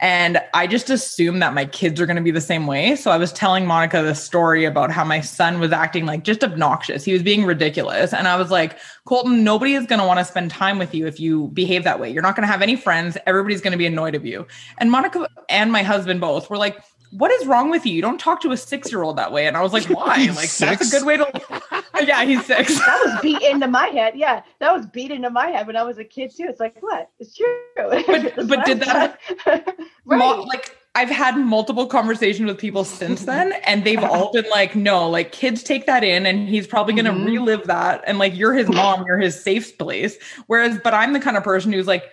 and 0.00 0.42
I 0.52 0.66
just 0.66 0.90
assume 0.90 1.38
that 1.38 1.54
my 1.54 1.64
kids 1.64 2.00
are 2.00 2.06
going 2.06 2.16
to 2.16 2.22
be 2.22 2.30
the 2.30 2.40
same 2.40 2.66
way. 2.66 2.96
So 2.96 3.10
I 3.10 3.16
was 3.16 3.32
telling 3.32 3.64
Monica 3.64 4.02
the 4.02 4.14
story 4.14 4.66
about 4.66 4.90
how 4.90 5.04
my 5.04 5.20
son 5.20 5.58
was 5.58 5.72
acting 5.72 6.04
like 6.04 6.22
just 6.22 6.44
obnoxious. 6.44 7.02
He 7.02 7.14
was 7.14 7.22
being 7.22 7.44
ridiculous. 7.46 8.12
And 8.12 8.28
I 8.28 8.36
was 8.36 8.50
like, 8.50 8.78
Colton, 9.06 9.42
nobody 9.42 9.72
is 9.72 9.86
going 9.86 10.00
to 10.00 10.06
want 10.06 10.18
to 10.18 10.24
spend 10.24 10.50
time 10.50 10.78
with 10.78 10.94
you 10.94 11.06
if 11.06 11.18
you 11.18 11.48
behave 11.48 11.84
that 11.84 11.98
way. 11.98 12.10
You're 12.10 12.22
not 12.22 12.36
going 12.36 12.46
to 12.46 12.52
have 12.52 12.60
any 12.60 12.76
friends. 12.76 13.16
Everybody's 13.26 13.62
going 13.62 13.72
to 13.72 13.78
be 13.78 13.86
annoyed 13.86 14.14
of 14.14 14.26
you. 14.26 14.46
And 14.76 14.90
Monica 14.90 15.28
and 15.48 15.72
my 15.72 15.82
husband 15.82 16.20
both 16.20 16.50
were 16.50 16.58
like, 16.58 16.82
what 17.10 17.30
is 17.30 17.46
wrong 17.46 17.70
with 17.70 17.86
you? 17.86 17.94
You 17.94 18.02
don't 18.02 18.18
talk 18.18 18.40
to 18.42 18.52
a 18.52 18.56
six 18.56 18.90
year 18.90 19.02
old 19.02 19.16
that 19.16 19.32
way. 19.32 19.46
And 19.46 19.56
I 19.56 19.62
was 19.62 19.72
like, 19.72 19.86
why? 19.86 20.26
Like, 20.36 20.48
six? 20.48 20.58
that's 20.58 20.92
a 20.92 20.98
good 20.98 21.06
way 21.06 21.16
to. 21.16 21.62
yeah, 22.04 22.24
he's 22.24 22.44
six. 22.44 22.78
that 22.86 23.02
was 23.04 23.20
beat 23.22 23.42
into 23.42 23.68
my 23.68 23.86
head. 23.86 24.14
Yeah, 24.16 24.42
that 24.58 24.72
was 24.74 24.86
beat 24.86 25.10
into 25.10 25.30
my 25.30 25.48
head 25.48 25.66
when 25.66 25.76
I 25.76 25.82
was 25.82 25.98
a 25.98 26.04
kid, 26.04 26.32
too. 26.36 26.46
It's 26.48 26.60
like, 26.60 26.76
what? 26.80 27.10
It's 27.18 27.36
true. 27.36 27.56
But, 27.76 28.48
but 28.48 28.64
did 28.64 28.80
that. 28.80 29.18
right. 29.46 30.18
Mo- 30.18 30.42
like, 30.42 30.76
I've 30.94 31.10
had 31.10 31.36
multiple 31.36 31.86
conversations 31.86 32.48
with 32.48 32.58
people 32.58 32.82
since 32.82 33.26
then, 33.26 33.52
and 33.66 33.84
they've 33.84 34.02
all 34.02 34.32
been 34.32 34.46
like, 34.50 34.74
no, 34.74 35.08
like 35.08 35.30
kids 35.30 35.62
take 35.62 35.84
that 35.84 36.02
in, 36.02 36.24
and 36.24 36.48
he's 36.48 36.66
probably 36.66 36.94
going 36.94 37.04
to 37.04 37.10
mm-hmm. 37.12 37.26
relive 37.26 37.66
that. 37.66 38.02
And 38.06 38.18
like, 38.18 38.34
you're 38.34 38.54
his 38.54 38.68
mom, 38.68 39.04
you're 39.06 39.18
his 39.18 39.38
safe 39.38 39.76
place. 39.76 40.16
Whereas, 40.46 40.78
but 40.82 40.94
I'm 40.94 41.12
the 41.12 41.20
kind 41.20 41.36
of 41.36 41.44
person 41.44 41.70
who's 41.70 41.86
like, 41.86 42.04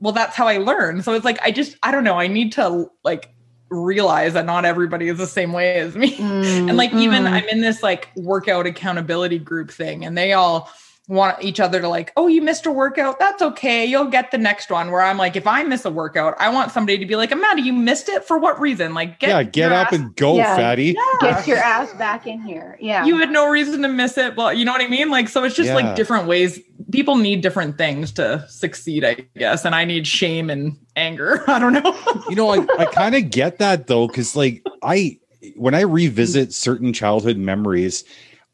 well, 0.00 0.14
that's 0.14 0.34
how 0.34 0.48
I 0.48 0.56
learn. 0.56 1.02
So 1.02 1.12
it's 1.12 1.26
like, 1.26 1.40
I 1.42 1.50
just, 1.50 1.76
I 1.82 1.90
don't 1.92 2.04
know. 2.04 2.18
I 2.18 2.26
need 2.26 2.52
to 2.52 2.90
like 3.04 3.32
realize 3.72 4.34
that 4.34 4.46
not 4.46 4.64
everybody 4.64 5.08
is 5.08 5.18
the 5.18 5.26
same 5.26 5.52
way 5.52 5.74
as 5.76 5.96
me. 5.96 6.16
Mm, 6.16 6.44
and 6.68 6.76
like 6.76 6.92
even 6.94 7.24
mm. 7.24 7.30
I'm 7.30 7.48
in 7.48 7.60
this 7.60 7.82
like 7.82 8.10
workout 8.16 8.66
accountability 8.66 9.38
group 9.38 9.70
thing 9.70 10.04
and 10.04 10.16
they 10.16 10.32
all 10.32 10.70
want 11.08 11.42
each 11.42 11.58
other 11.60 11.80
to 11.80 11.88
like, 11.88 12.12
oh, 12.16 12.26
you 12.28 12.40
missed 12.40 12.64
a 12.64 12.70
workout. 12.70 13.18
That's 13.18 13.42
okay. 13.42 13.84
You'll 13.84 14.06
get 14.06 14.30
the 14.30 14.38
next 14.38 14.70
one. 14.70 14.90
Where 14.90 15.02
I'm 15.02 15.18
like, 15.18 15.36
if 15.36 15.46
I 15.46 15.62
miss 15.64 15.84
a 15.84 15.90
workout, 15.90 16.34
I 16.38 16.48
want 16.48 16.70
somebody 16.70 16.98
to 16.98 17.06
be 17.06 17.16
like, 17.16 17.32
Amanda, 17.32 17.62
you 17.62 17.72
missed 17.72 18.08
it 18.08 18.24
for 18.24 18.38
what 18.38 18.60
reason? 18.60 18.94
Like, 18.94 19.18
get 19.18 19.28
yeah, 19.28 19.42
get 19.42 19.72
up 19.72 19.88
ass- 19.88 19.94
and 19.94 20.14
go, 20.16 20.36
yeah, 20.36 20.56
fatty. 20.56 20.96
Yeah. 20.96 21.32
Get 21.32 21.46
your 21.46 21.58
ass 21.58 21.92
back 21.94 22.26
in 22.26 22.40
here. 22.42 22.78
Yeah, 22.80 23.04
you 23.04 23.18
had 23.18 23.30
no 23.30 23.48
reason 23.48 23.82
to 23.82 23.88
miss 23.88 24.16
it. 24.16 24.36
Well, 24.36 24.52
you 24.52 24.64
know 24.64 24.72
what 24.72 24.80
I 24.80 24.88
mean? 24.88 25.10
Like, 25.10 25.28
so 25.28 25.44
it's 25.44 25.56
just 25.56 25.68
yeah. 25.68 25.74
like 25.74 25.96
different 25.96 26.26
ways. 26.26 26.60
People 26.92 27.16
need 27.16 27.40
different 27.40 27.76
things 27.78 28.12
to 28.12 28.46
succeed, 28.48 29.04
I 29.04 29.14
guess, 29.36 29.64
and 29.64 29.74
I 29.74 29.84
need 29.84 30.06
shame 30.06 30.50
and 30.50 30.78
anger. 30.94 31.42
I 31.48 31.58
don't 31.58 31.72
know. 31.72 32.22
you 32.28 32.36
know, 32.36 32.50
I, 32.50 32.66
I 32.78 32.84
kind 32.86 33.14
of 33.14 33.30
get 33.30 33.58
that 33.58 33.88
though, 33.88 34.06
because 34.06 34.36
like 34.36 34.64
I 34.82 35.18
when 35.56 35.74
I 35.74 35.80
revisit 35.80 36.52
certain 36.52 36.92
childhood 36.92 37.36
memories 37.36 38.04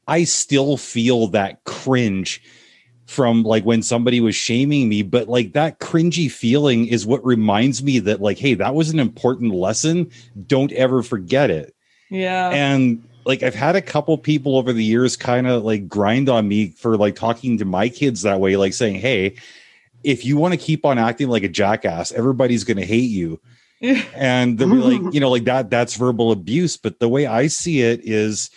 I 0.08 0.24
still 0.24 0.78
feel 0.78 1.28
that 1.28 1.62
cringe 1.64 2.42
from 3.06 3.42
like 3.42 3.64
when 3.64 3.82
somebody 3.82 4.20
was 4.20 4.34
shaming 4.34 4.88
me, 4.88 5.02
but 5.02 5.28
like 5.28 5.52
that 5.52 5.80
cringy 5.80 6.30
feeling 6.30 6.86
is 6.86 7.06
what 7.06 7.24
reminds 7.24 7.82
me 7.82 7.98
that 8.00 8.20
like, 8.20 8.38
hey, 8.38 8.54
that 8.54 8.74
was 8.74 8.90
an 8.90 8.98
important 8.98 9.54
lesson. 9.54 10.10
Don't 10.46 10.72
ever 10.72 11.02
forget 11.02 11.50
it. 11.50 11.74
Yeah. 12.10 12.48
And 12.50 13.06
like 13.28 13.42
I've 13.42 13.54
had 13.54 13.76
a 13.76 13.82
couple 13.82 14.16
people 14.16 14.56
over 14.56 14.72
the 14.72 14.82
years 14.82 15.14
kind 15.14 15.46
of 15.46 15.62
like 15.62 15.86
grind 15.86 16.30
on 16.30 16.48
me 16.48 16.70
for 16.70 16.96
like 16.96 17.14
talking 17.14 17.58
to 17.58 17.66
my 17.66 17.90
kids 17.90 18.22
that 18.22 18.40
way, 18.40 18.56
like 18.56 18.72
saying, 18.72 18.96
Hey, 18.96 19.36
if 20.02 20.24
you 20.24 20.38
want 20.38 20.54
to 20.54 20.58
keep 20.58 20.86
on 20.86 20.98
acting 20.98 21.28
like 21.28 21.42
a 21.42 21.48
jackass, 21.48 22.10
everybody's 22.10 22.64
gonna 22.64 22.86
hate 22.86 23.10
you. 23.10 23.38
and 24.16 24.58
they'll 24.58 24.70
be 24.70 24.76
like, 24.76 25.14
you 25.14 25.20
know, 25.20 25.30
like 25.30 25.44
that, 25.44 25.70
that's 25.70 25.94
verbal 25.94 26.32
abuse. 26.32 26.76
But 26.76 26.98
the 26.98 27.08
way 27.08 27.26
I 27.26 27.46
see 27.46 27.82
it 27.82 28.00
is 28.02 28.50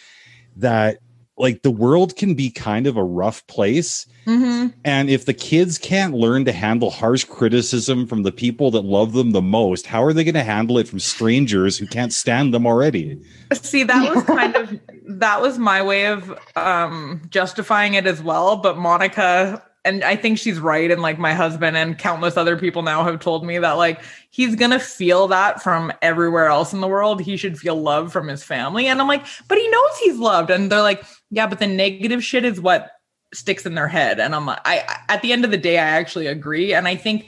that 0.55 0.99
like 1.41 1.63
the 1.63 1.71
world 1.71 2.15
can 2.15 2.35
be 2.35 2.51
kind 2.51 2.85
of 2.85 2.95
a 2.95 3.03
rough 3.03 3.45
place. 3.47 4.05
Mm-hmm. 4.27 4.67
And 4.85 5.09
if 5.09 5.25
the 5.25 5.33
kids 5.33 5.79
can't 5.79 6.13
learn 6.13 6.45
to 6.45 6.51
handle 6.51 6.91
harsh 6.91 7.23
criticism 7.23 8.05
from 8.05 8.21
the 8.21 8.31
people 8.31 8.69
that 8.71 8.85
love 8.85 9.13
them 9.13 9.31
the 9.31 9.41
most, 9.41 9.87
how 9.87 10.03
are 10.03 10.13
they 10.13 10.23
going 10.23 10.35
to 10.35 10.43
handle 10.43 10.77
it 10.77 10.87
from 10.87 10.99
strangers 10.99 11.77
who 11.79 11.87
can't 11.87 12.13
stand 12.13 12.53
them 12.53 12.67
already? 12.67 13.19
See, 13.53 13.83
that 13.83 14.13
was 14.15 14.23
kind 14.37 14.55
of 14.55 14.79
that 15.07 15.41
was 15.41 15.57
my 15.57 15.81
way 15.81 16.05
of 16.05 16.37
um 16.55 17.21
justifying 17.29 17.95
it 17.95 18.05
as 18.05 18.21
well, 18.21 18.57
but 18.57 18.77
Monica 18.77 19.63
and 19.83 20.03
I 20.03 20.15
think 20.15 20.37
she's 20.37 20.59
right. 20.59 20.91
And 20.91 21.01
like 21.01 21.17
my 21.17 21.33
husband 21.33 21.75
and 21.75 21.97
countless 21.97 22.37
other 22.37 22.57
people 22.57 22.83
now 22.83 23.03
have 23.03 23.19
told 23.19 23.45
me 23.45 23.57
that 23.57 23.73
like 23.73 24.01
he's 24.29 24.55
gonna 24.55 24.79
feel 24.79 25.27
that 25.29 25.61
from 25.63 25.91
everywhere 26.01 26.47
else 26.47 26.73
in 26.73 26.81
the 26.81 26.87
world. 26.87 27.21
He 27.21 27.35
should 27.37 27.57
feel 27.57 27.75
love 27.75 28.11
from 28.11 28.27
his 28.27 28.43
family. 28.43 28.87
And 28.87 29.01
I'm 29.01 29.07
like, 29.07 29.25
but 29.47 29.57
he 29.57 29.67
knows 29.69 29.97
he's 30.03 30.17
loved. 30.17 30.51
And 30.51 30.71
they're 30.71 30.81
like, 30.81 31.03
yeah, 31.31 31.47
but 31.47 31.59
the 31.59 31.67
negative 31.67 32.23
shit 32.23 32.45
is 32.45 32.61
what 32.61 32.91
sticks 33.33 33.65
in 33.65 33.75
their 33.75 33.87
head. 33.87 34.19
And 34.19 34.35
I'm 34.35 34.45
like, 34.45 34.59
I 34.65 34.83
at 35.09 35.21
the 35.21 35.31
end 35.31 35.45
of 35.45 35.51
the 35.51 35.57
day, 35.57 35.79
I 35.79 35.87
actually 35.87 36.27
agree. 36.27 36.73
And 36.73 36.87
I 36.87 36.95
think 36.95 37.27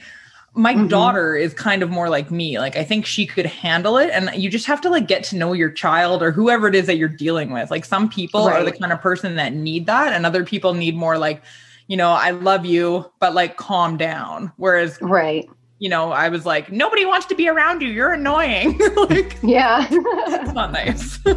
my 0.56 0.76
mm-hmm. 0.76 0.88
daughter 0.88 1.36
is 1.36 1.52
kind 1.56 1.82
of 1.82 1.90
more 1.90 2.10
like 2.10 2.30
me. 2.30 2.60
Like 2.60 2.76
I 2.76 2.84
think 2.84 3.08
she 3.08 3.26
could 3.26 3.48
handle 3.48 3.98
it. 3.98 4.12
And 4.12 4.30
you 4.36 4.52
just 4.52 4.68
have 4.68 4.82
to 4.82 4.90
like 4.90 5.08
get 5.08 5.24
to 5.26 5.36
know 5.36 5.54
your 5.54 5.72
child 5.72 6.22
or 6.22 6.32
whoever 6.32 6.68
it 6.68 6.76
is 6.76 6.86
that 6.86 6.98
you're 6.98 7.10
dealing 7.10 7.52
with. 7.52 7.72
Like 7.72 7.86
some 7.86 8.08
people 8.08 8.46
right. 8.46 8.62
are 8.62 8.64
the 8.64 8.72
kind 8.72 8.94
of 8.94 9.02
person 9.02 9.36
that 9.38 9.54
need 9.54 9.88
that, 9.88 10.14
and 10.14 10.26
other 10.28 10.46
people 10.46 10.76
need 10.76 10.96
more 10.96 11.18
like, 11.18 11.42
you 11.88 11.98
know, 11.98 12.12
I 12.12 12.32
love 12.32 12.66
you, 12.66 13.12
but 13.20 13.34
like 13.34 13.58
calm 13.58 13.98
down. 13.98 14.52
Whereas 14.58 14.98
right. 15.02 15.48
You 15.80 15.90
know, 15.90 16.12
I 16.12 16.30
was 16.30 16.46
like, 16.46 16.72
nobody 16.72 17.06
wants 17.06 17.26
to 17.28 17.36
be 17.36 17.50
around 17.50 17.82
you. 17.82 17.90
You're 17.90 18.14
annoying. 18.14 18.78
like, 18.96 19.38
yeah. 19.44 19.86
it's 19.90 20.54
not 20.54 20.72
nice. 20.72 21.18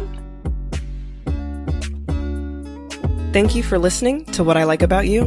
Thank 3.33 3.55
you 3.55 3.61
for 3.61 3.77
listening 3.77 4.23
to 4.25 4.43
What 4.43 4.55
I 4.55 4.63
Like 4.63 4.81
About 4.81 5.05
You. 5.07 5.25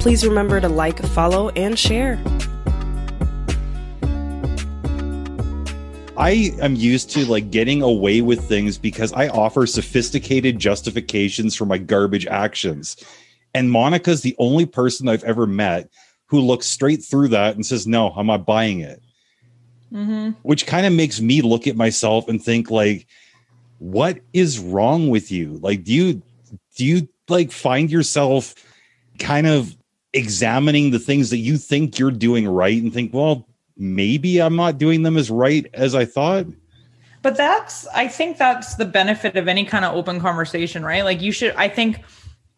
Please 0.00 0.26
remember 0.26 0.60
to 0.60 0.68
like, 0.68 1.02
follow, 1.06 1.48
and 1.50 1.78
share. 1.78 2.22
I 6.18 6.52
am 6.60 6.76
used 6.76 7.10
to 7.12 7.24
like 7.24 7.50
getting 7.50 7.80
away 7.80 8.20
with 8.20 8.46
things 8.46 8.76
because 8.76 9.14
I 9.14 9.28
offer 9.28 9.66
sophisticated 9.66 10.58
justifications 10.58 11.56
for 11.56 11.64
my 11.64 11.78
garbage 11.78 12.26
actions. 12.26 13.02
And 13.54 13.70
Monica's 13.70 14.22
the 14.22 14.36
only 14.38 14.66
person 14.66 15.08
I've 15.08 15.24
ever 15.24 15.46
met 15.46 15.90
who 16.26 16.40
looks 16.40 16.66
straight 16.66 17.04
through 17.04 17.28
that 17.28 17.54
and 17.54 17.64
says, 17.64 17.86
No, 17.86 18.10
I'm 18.10 18.26
not 18.26 18.46
buying 18.46 18.80
it. 18.80 19.02
Mm-hmm. 19.92 20.30
Which 20.42 20.66
kind 20.66 20.86
of 20.86 20.92
makes 20.92 21.20
me 21.20 21.42
look 21.42 21.66
at 21.66 21.76
myself 21.76 22.28
and 22.28 22.42
think, 22.42 22.70
like, 22.70 23.06
what 23.78 24.20
is 24.32 24.58
wrong 24.58 25.08
with 25.08 25.30
you? 25.30 25.58
Like, 25.58 25.84
do 25.84 25.92
you 25.92 26.22
do 26.76 26.84
you 26.84 27.08
like 27.28 27.52
find 27.52 27.90
yourself 27.90 28.54
kind 29.18 29.46
of 29.46 29.76
examining 30.12 30.90
the 30.90 30.98
things 30.98 31.30
that 31.30 31.38
you 31.38 31.56
think 31.56 31.98
you're 31.98 32.10
doing 32.10 32.46
right 32.48 32.80
and 32.80 32.92
think, 32.92 33.12
well, 33.14 33.46
maybe 33.76 34.40
I'm 34.40 34.56
not 34.56 34.78
doing 34.78 35.02
them 35.02 35.16
as 35.16 35.30
right 35.30 35.66
as 35.72 35.94
I 35.94 36.04
thought. 36.04 36.46
But 37.22 37.36
that's, 37.36 37.86
I 37.88 38.08
think 38.08 38.36
that's 38.36 38.74
the 38.74 38.84
benefit 38.84 39.36
of 39.36 39.48
any 39.48 39.64
kind 39.64 39.84
of 39.84 39.94
open 39.94 40.20
conversation, 40.20 40.84
right? 40.84 41.04
Like 41.04 41.20
you 41.20 41.32
should, 41.32 41.54
I 41.54 41.68
think 41.68 42.00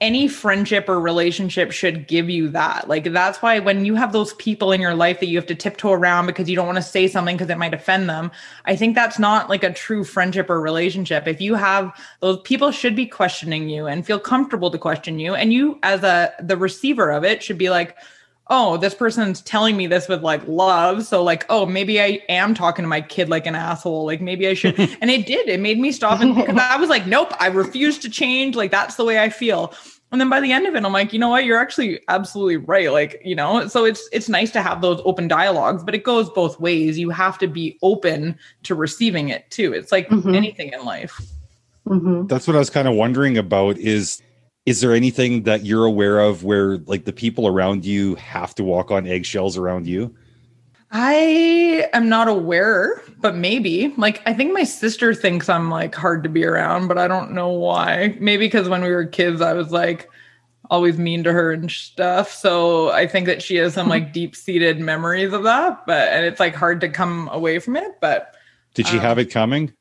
any 0.05 0.29
friendship 0.29 0.87
or 0.87 1.01
relationship 1.01 1.73
should 1.73 2.07
give 2.07 2.29
you 2.29 2.51
that. 2.51 2.89
Like 2.89 3.05
that's 3.05 3.41
why 3.41 3.59
when 3.59 3.87
you 3.87 3.95
have 3.95 4.13
those 4.13 4.35
people 4.35 4.71
in 4.71 4.79
your 4.79 4.95
life 4.95 5.19
that 5.21 5.29
you 5.29 5.39
have 5.39 5.47
to 5.47 5.55
tiptoe 5.55 5.93
around 5.93 6.27
because 6.27 6.47
you 6.51 6.57
don't 6.57 6.67
want 6.67 6.77
to 6.77 6.83
say 6.83 7.09
something 7.09 7.37
because 7.37 7.49
it 7.49 7.57
might 7.57 7.73
offend 7.73 8.11
them, 8.11 8.31
I 8.67 8.77
think 8.77 8.95
that's 8.95 9.19
not 9.19 9.49
like 9.49 9.65
a 9.65 9.73
true 9.73 10.05
friendship 10.05 10.51
or 10.51 10.61
relationship. 10.61 11.27
If 11.27 11.41
you 11.41 11.55
have 11.55 11.99
those 12.21 12.39
people 12.43 12.71
should 12.71 12.95
be 12.95 13.07
questioning 13.07 13.71
you 13.71 13.87
and 13.87 14.05
feel 14.05 14.21
comfortable 14.21 14.71
to 14.71 14.77
question 14.77 15.19
you 15.19 15.35
and 15.35 15.55
you 15.55 15.79
as 15.83 16.03
a 16.03 16.35
the 16.39 16.59
receiver 16.59 17.11
of 17.11 17.25
it 17.25 17.43
should 17.43 17.57
be 17.57 17.71
like, 17.71 17.97
oh, 18.49 18.77
this 18.77 18.95
person's 18.95 19.41
telling 19.41 19.77
me 19.77 19.87
this 19.87 20.09
with 20.09 20.23
like 20.23 20.47
love. 20.47 21.07
So 21.07 21.23
like, 21.23 21.47
oh, 21.49 21.65
maybe 21.65 22.01
I 22.01 22.21
am 22.29 22.55
talking 22.55 22.83
to 22.83 22.89
my 22.89 23.01
kid 23.01 23.29
like 23.29 23.47
an 23.47 23.55
asshole. 23.55 24.05
Like 24.05 24.21
maybe 24.21 24.47
I 24.47 24.55
should. 24.55 24.79
and 25.01 25.11
it 25.11 25.27
did. 25.27 25.49
It 25.49 25.61
made 25.61 25.79
me 25.79 25.93
stop 25.93 26.21
and 26.21 26.35
because 26.35 26.57
I 26.59 26.77
was 26.77 26.91
like, 26.91 27.07
nope, 27.07 27.33
I 27.41 27.47
refuse 27.47 27.99
to 28.01 28.11
change. 28.11 28.55
Like 28.55 28.71
that's 28.71 28.97
the 28.97 29.05
way 29.05 29.19
I 29.19 29.31
feel. 29.31 29.73
And 30.15 30.21
then 30.21 30.31
by 30.31 30.39
the 30.39 30.53
end 30.53 30.65
of 30.69 30.77
it, 30.77 30.85
I'm 30.85 30.93
like, 30.93 31.13
you 31.13 31.19
know 31.19 31.31
what? 31.31 31.45
You're 31.45 31.59
actually 31.59 31.99
absolutely 32.07 32.59
right. 32.59 32.93
Like, 32.93 33.21
you 33.25 33.35
know, 33.35 33.67
so 33.67 33.85
it's 33.85 34.09
it's 34.13 34.29
nice 34.29 34.53
to 34.53 34.63
have 34.63 34.81
those 34.81 35.03
open 35.05 35.27
dialogues, 35.27 35.83
but 35.83 35.93
it 35.93 36.05
goes 36.05 36.31
both 36.31 36.61
ways. 36.61 36.97
You 36.97 37.11
have 37.11 37.37
to 37.39 37.49
be 37.49 37.77
open 37.83 38.39
to 38.63 38.77
receiving 38.77 39.31
it 39.31 39.51
too. 39.51 39.73
It's 39.73 39.91
like 39.91 40.09
mm-hmm. 40.09 40.33
anything 40.33 40.73
in 40.73 40.85
life. 40.85 41.21
Mm-hmm. 41.89 42.29
That's 42.29 42.47
what 42.47 42.55
I 42.55 42.61
was 42.61 42.71
kind 42.71 42.87
of 42.87 42.95
wondering 42.95 43.37
about 43.37 43.77
is 43.77 44.23
is 44.67 44.81
there 44.81 44.93
anything 44.93 45.43
that 45.43 45.65
you're 45.65 45.85
aware 45.85 46.21
of 46.21 46.45
where 46.45 46.79
like 46.87 47.07
the 47.07 47.13
people 47.13 47.49
around 47.49 47.85
you 47.85 48.15
have 48.15 48.55
to 48.55 48.63
walk 48.63 48.93
on 48.93 49.09
eggshells 49.09 49.59
around 49.59 49.89
you? 49.89 50.15
I 50.93 51.89
am 51.93 52.09
not 52.09 52.29
aware, 52.29 53.03
but 53.25 53.35
maybe. 53.35 53.93
Like, 53.97 54.21
I 54.27 54.35
think 54.35 54.53
my 54.53 54.65
sister 54.65 55.15
thinks 55.15 55.49
I'm 55.49 55.71
like 55.71 55.95
hard 55.95 56.23
to 56.25 56.29
be 56.29 56.45
around, 56.45 56.89
but 56.89 56.99
I 56.99 57.09
don't 57.09 57.33
know 57.33 57.49
why. 57.49 58.19
Maybe 58.21 58.45
because 58.45 58.69
when 58.69 58.83
we 58.83 58.91
were 58.91 59.07
kids, 59.07 59.41
I 59.41 59.55
was 59.55 59.73
like 59.73 60.11
always 60.69 60.99
mean 60.99 61.25
to 61.25 61.33
her 61.33 61.51
and 61.51 61.71
stuff. 61.71 62.31
So 62.31 62.91
I 62.91 63.07
think 63.07 63.25
that 63.25 63.43
she 63.43 63.57
has 63.57 63.73
some 63.73 63.89
like 63.89 64.13
deep 64.13 64.37
seated 64.37 64.79
memories 64.79 65.33
of 65.33 65.45
that, 65.45 65.87
but 65.87 66.09
and 66.09 66.27
it's 66.27 66.39
like 66.39 66.55
hard 66.55 66.83
to 66.83 66.91
come 66.91 67.31
away 67.33 67.61
from 67.61 67.77
it. 67.77 67.99
But 67.99 68.35
did 68.75 68.87
she 68.87 68.99
um, 68.99 69.03
have 69.03 69.19
it 69.19 69.31
coming? 69.31 69.73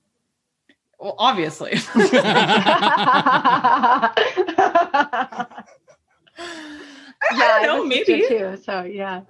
Well, 0.98 1.16
obviously. 1.18 1.74
yeah, 1.74 1.82
I 7.30 7.30
don't 7.30 7.64
know, 7.64 7.84
maybe 7.84 8.24
too. 8.26 8.58
So 8.64 8.84
yeah. 8.84 9.24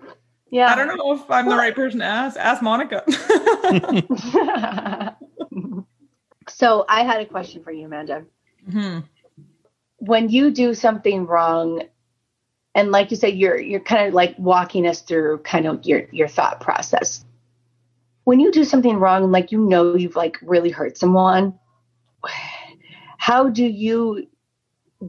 Yeah. 0.53 0.71
I 0.71 0.75
don't 0.75 0.95
know 0.95 1.13
if 1.13 1.31
I'm 1.31 1.49
the 1.49 1.55
right 1.55 1.73
person 1.73 2.01
to 2.01 2.05
ask. 2.05 2.37
Ask 2.37 2.61
Monica. 2.61 3.03
so 6.47 6.85
I 6.87 7.03
had 7.03 7.21
a 7.21 7.25
question 7.25 7.63
for 7.63 7.71
you, 7.71 7.87
Amanda. 7.87 8.25
Mm-hmm. 8.69 8.99
When 9.97 10.29
you 10.29 10.51
do 10.51 10.75
something 10.75 11.25
wrong, 11.25 11.81
and 12.75 12.91
like 12.91 13.09
you 13.09 13.17
said, 13.17 13.35
you're 13.35 13.59
you're 13.59 13.79
kind 13.79 14.07
of 14.07 14.13
like 14.13 14.35
walking 14.37 14.85
us 14.85 15.01
through 15.01 15.39
kind 15.39 15.65
of 15.65 15.83
your 15.85 16.07
your 16.11 16.27
thought 16.27 16.61
process. 16.61 17.25
When 18.25 18.39
you 18.39 18.51
do 18.51 18.63
something 18.63 18.97
wrong, 18.97 19.31
like 19.31 19.51
you 19.51 19.57
know 19.57 19.95
you've 19.95 20.15
like 20.15 20.37
really 20.43 20.69
hurt 20.69 20.99
someone, 20.99 21.57
how 23.17 23.49
do 23.49 23.65
you 23.65 24.27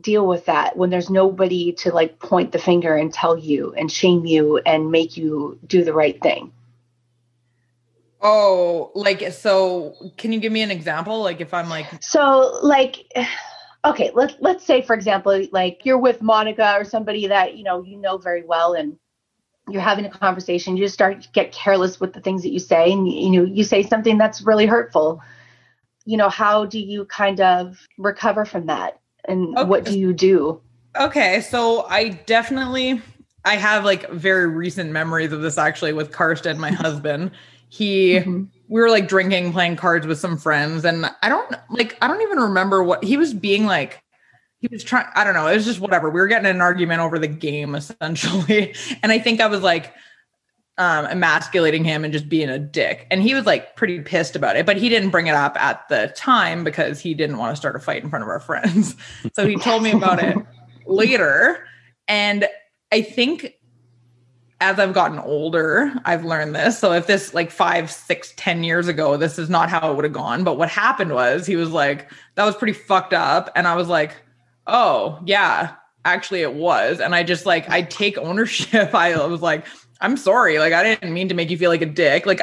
deal 0.00 0.26
with 0.26 0.46
that 0.46 0.76
when 0.76 0.90
there's 0.90 1.10
nobody 1.10 1.72
to 1.72 1.92
like 1.92 2.18
point 2.18 2.52
the 2.52 2.58
finger 2.58 2.96
and 2.96 3.12
tell 3.12 3.36
you 3.38 3.74
and 3.74 3.90
shame 3.90 4.26
you 4.26 4.58
and 4.58 4.90
make 4.90 5.16
you 5.16 5.58
do 5.66 5.84
the 5.84 5.92
right 5.92 6.20
thing? 6.22 6.52
Oh, 8.20 8.90
like 8.94 9.32
so 9.32 9.94
can 10.16 10.32
you 10.32 10.40
give 10.40 10.52
me 10.52 10.62
an 10.62 10.70
example? 10.70 11.22
Like 11.22 11.40
if 11.40 11.52
I'm 11.52 11.68
like 11.68 11.86
So 12.02 12.58
like 12.62 13.06
okay, 13.84 14.10
let's 14.14 14.34
let's 14.40 14.64
say 14.64 14.82
for 14.82 14.94
example 14.94 15.46
like 15.52 15.82
you're 15.84 15.98
with 15.98 16.22
Monica 16.22 16.74
or 16.78 16.84
somebody 16.84 17.26
that 17.28 17.56
you 17.56 17.64
know 17.64 17.82
you 17.82 17.96
know 17.96 18.18
very 18.18 18.44
well 18.44 18.74
and 18.74 18.96
you're 19.68 19.82
having 19.82 20.04
a 20.04 20.10
conversation 20.10 20.76
you 20.76 20.84
just 20.84 20.92
start 20.92 21.22
to 21.22 21.28
get 21.30 21.50
careless 21.50 21.98
with 21.98 22.12
the 22.12 22.20
things 22.20 22.42
that 22.42 22.50
you 22.50 22.58
say 22.58 22.92
and 22.92 23.10
you 23.10 23.30
know 23.30 23.44
you 23.44 23.64
say 23.64 23.82
something 23.82 24.18
that's 24.18 24.42
really 24.42 24.66
hurtful. 24.66 25.20
You 26.06 26.16
know 26.16 26.28
how 26.28 26.64
do 26.64 26.78
you 26.78 27.04
kind 27.04 27.40
of 27.40 27.78
recover 27.98 28.44
from 28.44 28.66
that 28.66 29.00
and 29.28 29.56
okay. 29.56 29.68
what 29.68 29.84
do 29.84 29.98
you 29.98 30.12
do? 30.12 30.60
Okay, 30.98 31.40
so 31.40 31.86
I 31.86 32.10
definitely 32.10 33.00
I 33.44 33.56
have 33.56 33.84
like 33.84 34.08
very 34.10 34.46
recent 34.46 34.90
memories 34.90 35.32
of 35.32 35.42
this 35.42 35.58
actually 35.58 35.92
with 35.92 36.12
Karsten, 36.12 36.58
my 36.58 36.70
husband. 36.72 37.30
He 37.68 38.14
mm-hmm. 38.14 38.44
we 38.68 38.80
were 38.80 38.90
like 38.90 39.08
drinking, 39.08 39.52
playing 39.52 39.76
cards 39.76 40.06
with 40.06 40.18
some 40.18 40.38
friends, 40.38 40.84
and 40.84 41.06
I 41.22 41.28
don't 41.28 41.54
like 41.70 41.96
I 42.00 42.08
don't 42.08 42.22
even 42.22 42.38
remember 42.38 42.82
what 42.82 43.04
he 43.04 43.16
was 43.16 43.34
being 43.34 43.66
like. 43.66 44.00
He 44.60 44.68
was 44.70 44.82
trying, 44.82 45.06
I 45.14 45.24
don't 45.24 45.34
know, 45.34 45.46
it 45.46 45.54
was 45.54 45.66
just 45.66 45.80
whatever. 45.80 46.08
We 46.08 46.20
were 46.20 46.26
getting 46.26 46.46
an 46.46 46.62
argument 46.62 47.00
over 47.00 47.18
the 47.18 47.28
game 47.28 47.74
essentially. 47.74 48.74
And 49.02 49.12
I 49.12 49.18
think 49.18 49.40
I 49.40 49.46
was 49.46 49.60
like, 49.60 49.92
um, 50.76 51.06
emasculating 51.06 51.84
him 51.84 52.04
and 52.04 52.12
just 52.12 52.28
being 52.28 52.48
a 52.48 52.58
dick. 52.58 53.06
And 53.10 53.22
he 53.22 53.34
was 53.34 53.46
like 53.46 53.76
pretty 53.76 54.00
pissed 54.00 54.34
about 54.34 54.56
it, 54.56 54.66
but 54.66 54.76
he 54.76 54.88
didn't 54.88 55.10
bring 55.10 55.28
it 55.28 55.34
up 55.34 55.56
at 55.60 55.88
the 55.88 56.12
time 56.16 56.64
because 56.64 57.00
he 57.00 57.14
didn't 57.14 57.38
want 57.38 57.52
to 57.52 57.56
start 57.56 57.76
a 57.76 57.80
fight 57.80 58.02
in 58.02 58.10
front 58.10 58.22
of 58.22 58.28
our 58.28 58.40
friends. 58.40 58.96
So 59.34 59.46
he 59.46 59.56
told 59.56 59.82
me 59.82 59.90
about 59.92 60.22
it 60.22 60.36
later. 60.86 61.64
And 62.08 62.46
I 62.92 63.02
think 63.02 63.54
as 64.60 64.78
I've 64.78 64.92
gotten 64.92 65.18
older, 65.18 65.92
I've 66.04 66.24
learned 66.24 66.54
this. 66.54 66.78
So 66.78 66.92
if 66.92 67.06
this 67.06 67.34
like 67.34 67.50
five, 67.50 67.90
six, 67.90 68.32
ten 68.36 68.64
years 68.64 68.86
ago, 68.86 69.16
this 69.16 69.38
is 69.38 69.50
not 69.50 69.68
how 69.68 69.90
it 69.90 69.96
would 69.96 70.04
have 70.04 70.12
gone. 70.12 70.44
But 70.44 70.58
what 70.58 70.68
happened 70.68 71.12
was 71.12 71.46
he 71.46 71.56
was 71.56 71.70
like, 71.70 72.10
that 72.34 72.44
was 72.44 72.54
pretty 72.54 72.72
fucked 72.72 73.12
up. 73.12 73.50
And 73.56 73.66
I 73.66 73.76
was 73.76 73.88
like, 73.88 74.14
oh, 74.66 75.20
yeah, 75.24 75.74
actually 76.04 76.42
it 76.42 76.54
was. 76.54 77.00
And 77.00 77.14
I 77.14 77.22
just 77.22 77.46
like, 77.46 77.68
I 77.68 77.82
take 77.82 78.16
ownership. 78.18 78.94
I 78.94 79.26
was 79.26 79.42
like, 79.42 79.66
I'm 80.04 80.16
sorry. 80.16 80.58
Like 80.58 80.72
I 80.72 80.82
didn't 80.82 81.12
mean 81.12 81.28
to 81.28 81.34
make 81.34 81.50
you 81.50 81.58
feel 81.58 81.70
like 81.70 81.82
a 81.82 81.86
dick. 81.86 82.26
Like 82.26 82.40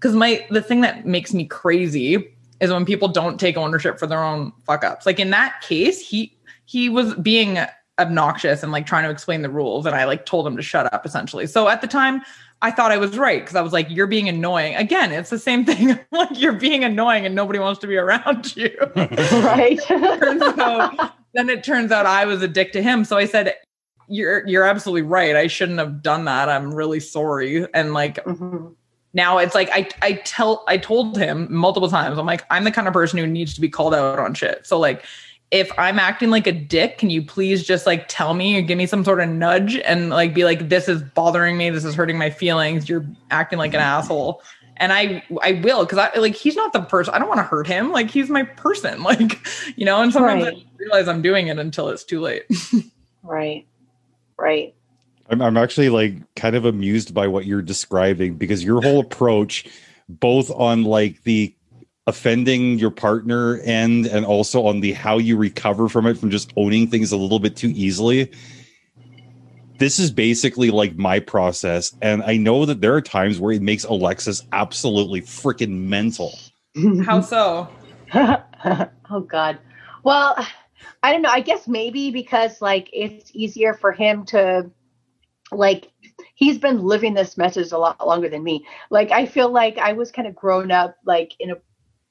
cuz 0.00 0.14
my 0.14 0.44
the 0.50 0.62
thing 0.62 0.80
that 0.80 1.06
makes 1.06 1.32
me 1.34 1.44
crazy 1.44 2.34
is 2.60 2.72
when 2.72 2.84
people 2.84 3.08
don't 3.08 3.38
take 3.38 3.56
ownership 3.56 3.98
for 3.98 4.06
their 4.06 4.22
own 4.22 4.52
fuck 4.64 4.84
ups. 4.84 5.06
Like 5.06 5.20
in 5.20 5.30
that 5.30 5.60
case, 5.60 6.00
he 6.00 6.36
he 6.64 6.88
was 6.88 7.14
being 7.16 7.58
obnoxious 7.98 8.62
and 8.62 8.72
like 8.72 8.86
trying 8.86 9.04
to 9.04 9.10
explain 9.10 9.42
the 9.42 9.50
rules 9.50 9.84
and 9.84 9.94
I 9.94 10.04
like 10.04 10.24
told 10.24 10.46
him 10.46 10.56
to 10.56 10.62
shut 10.62 10.92
up 10.92 11.04
essentially. 11.04 11.46
So 11.46 11.68
at 11.68 11.80
the 11.82 11.86
time 11.86 12.22
I 12.62 12.70
thought 12.70 12.92
I 12.92 12.96
was 12.96 13.18
right 13.18 13.42
because 13.42 13.56
I 13.56 13.60
was 13.60 13.72
like, 13.72 13.90
you're 13.90 14.06
being 14.06 14.28
annoying. 14.28 14.76
Again, 14.76 15.10
it's 15.12 15.30
the 15.30 15.38
same 15.38 15.64
thing. 15.70 15.98
like 16.12 16.40
you're 16.40 16.52
being 16.52 16.84
annoying 16.84 17.26
and 17.26 17.34
nobody 17.34 17.58
wants 17.58 17.80
to 17.80 17.86
be 17.86 17.96
around 17.96 18.56
you. 18.56 18.74
right. 18.96 19.80
so 19.88 20.90
then 21.34 21.50
it 21.50 21.64
turns 21.64 21.90
out 21.90 22.06
I 22.06 22.24
was 22.24 22.42
a 22.42 22.48
dick 22.48 22.72
to 22.72 22.82
him. 22.82 23.04
So 23.04 23.16
I 23.16 23.26
said, 23.26 23.54
you're 24.12 24.46
you're 24.46 24.64
absolutely 24.64 25.02
right. 25.02 25.34
I 25.34 25.46
shouldn't 25.46 25.78
have 25.78 26.02
done 26.02 26.26
that. 26.26 26.50
I'm 26.50 26.74
really 26.74 27.00
sorry. 27.00 27.66
And 27.72 27.94
like 27.94 28.22
mm-hmm. 28.24 28.68
now 29.14 29.38
it's 29.38 29.54
like 29.54 29.70
I 29.72 29.88
I 30.02 30.12
tell 30.24 30.64
I 30.68 30.76
told 30.76 31.16
him 31.16 31.48
multiple 31.50 31.88
times. 31.88 32.18
I'm 32.18 32.26
like 32.26 32.44
I'm 32.50 32.64
the 32.64 32.70
kind 32.70 32.86
of 32.86 32.92
person 32.92 33.18
who 33.18 33.26
needs 33.26 33.54
to 33.54 33.60
be 33.60 33.70
called 33.70 33.94
out 33.94 34.18
on 34.18 34.34
shit. 34.34 34.66
So 34.66 34.78
like 34.78 35.04
if 35.50 35.70
I'm 35.78 35.98
acting 35.98 36.28
like 36.28 36.46
a 36.46 36.52
dick, 36.52 36.98
can 36.98 37.08
you 37.08 37.24
please 37.24 37.64
just 37.64 37.86
like 37.86 38.06
tell 38.08 38.34
me 38.34 38.58
or 38.58 38.62
give 38.62 38.76
me 38.76 38.84
some 38.84 39.02
sort 39.02 39.20
of 39.20 39.30
nudge 39.30 39.76
and 39.76 40.10
like 40.10 40.34
be 40.34 40.44
like 40.44 40.68
this 40.68 40.90
is 40.90 41.02
bothering 41.02 41.56
me, 41.56 41.70
this 41.70 41.84
is 41.84 41.94
hurting 41.94 42.18
my 42.18 42.28
feelings, 42.28 42.90
you're 42.90 43.06
acting 43.30 43.58
like 43.58 43.72
an 43.72 43.80
asshole. 43.80 44.42
And 44.76 44.92
I 44.92 45.22
I 45.40 45.52
will 45.64 45.86
because 45.86 45.98
I 45.98 46.18
like 46.18 46.34
he's 46.34 46.56
not 46.56 46.74
the 46.74 46.82
person 46.82 47.14
I 47.14 47.18
don't 47.18 47.28
want 47.28 47.38
to 47.38 47.44
hurt 47.44 47.66
him. 47.66 47.92
Like 47.92 48.10
he's 48.10 48.28
my 48.28 48.42
person. 48.42 49.02
Like, 49.04 49.46
you 49.76 49.86
know, 49.86 50.02
and 50.02 50.12
sometimes 50.12 50.44
right. 50.44 50.54
I 50.54 50.66
realize 50.76 51.08
I'm 51.08 51.22
doing 51.22 51.46
it 51.46 51.58
until 51.58 51.88
it's 51.88 52.04
too 52.04 52.20
late. 52.20 52.44
right 53.22 53.66
right? 54.42 54.74
I'm, 55.30 55.40
I'm 55.40 55.56
actually 55.56 55.88
like 55.88 56.16
kind 56.34 56.56
of 56.56 56.64
amused 56.64 57.14
by 57.14 57.28
what 57.28 57.46
you're 57.46 57.62
describing 57.62 58.34
because 58.34 58.62
your 58.62 58.82
whole 58.82 59.00
approach 59.00 59.66
both 60.08 60.50
on 60.50 60.84
like 60.84 61.22
the 61.22 61.54
offending 62.06 62.78
your 62.78 62.90
partner 62.90 63.58
end 63.60 64.06
and 64.06 64.26
also 64.26 64.66
on 64.66 64.80
the 64.80 64.92
how 64.92 65.18
you 65.18 65.36
recover 65.36 65.88
from 65.88 66.06
it 66.06 66.18
from 66.18 66.30
just 66.30 66.52
owning 66.56 66.88
things 66.88 67.12
a 67.12 67.16
little 67.16 67.38
bit 67.38 67.56
too 67.56 67.70
easily 67.74 68.30
this 69.78 69.98
is 69.98 70.12
basically 70.12 70.70
like 70.70 70.96
my 70.96 71.18
process. 71.18 71.92
And 72.02 72.22
i 72.22 72.36
know 72.36 72.66
that 72.66 72.80
there 72.80 72.94
are 72.94 73.00
times 73.00 73.40
where 73.40 73.52
it 73.52 73.62
makes 73.62 73.84
alexis 73.84 74.42
absolutely 74.52 75.22
freaking 75.22 75.86
mental. 75.88 76.38
How 77.04 77.20
so? 77.20 77.68
Oh 79.10 79.20
god. 79.20 79.58
Well 80.04 80.36
I 81.02 81.12
don't 81.12 81.22
know. 81.22 81.30
I 81.30 81.40
guess 81.40 81.66
maybe 81.66 82.10
because 82.10 82.62
like 82.62 82.88
it's 82.92 83.30
easier 83.34 83.74
for 83.74 83.92
him 83.92 84.24
to 84.26 84.70
like 85.50 85.90
he's 86.34 86.58
been 86.58 86.82
living 86.82 87.14
this 87.14 87.36
message 87.36 87.72
a 87.72 87.78
lot 87.78 88.06
longer 88.06 88.28
than 88.28 88.42
me. 88.42 88.66
Like 88.90 89.10
I 89.10 89.26
feel 89.26 89.50
like 89.50 89.78
I 89.78 89.92
was 89.92 90.12
kind 90.12 90.28
of 90.28 90.34
grown 90.34 90.70
up 90.70 90.96
like 91.04 91.34
in 91.40 91.52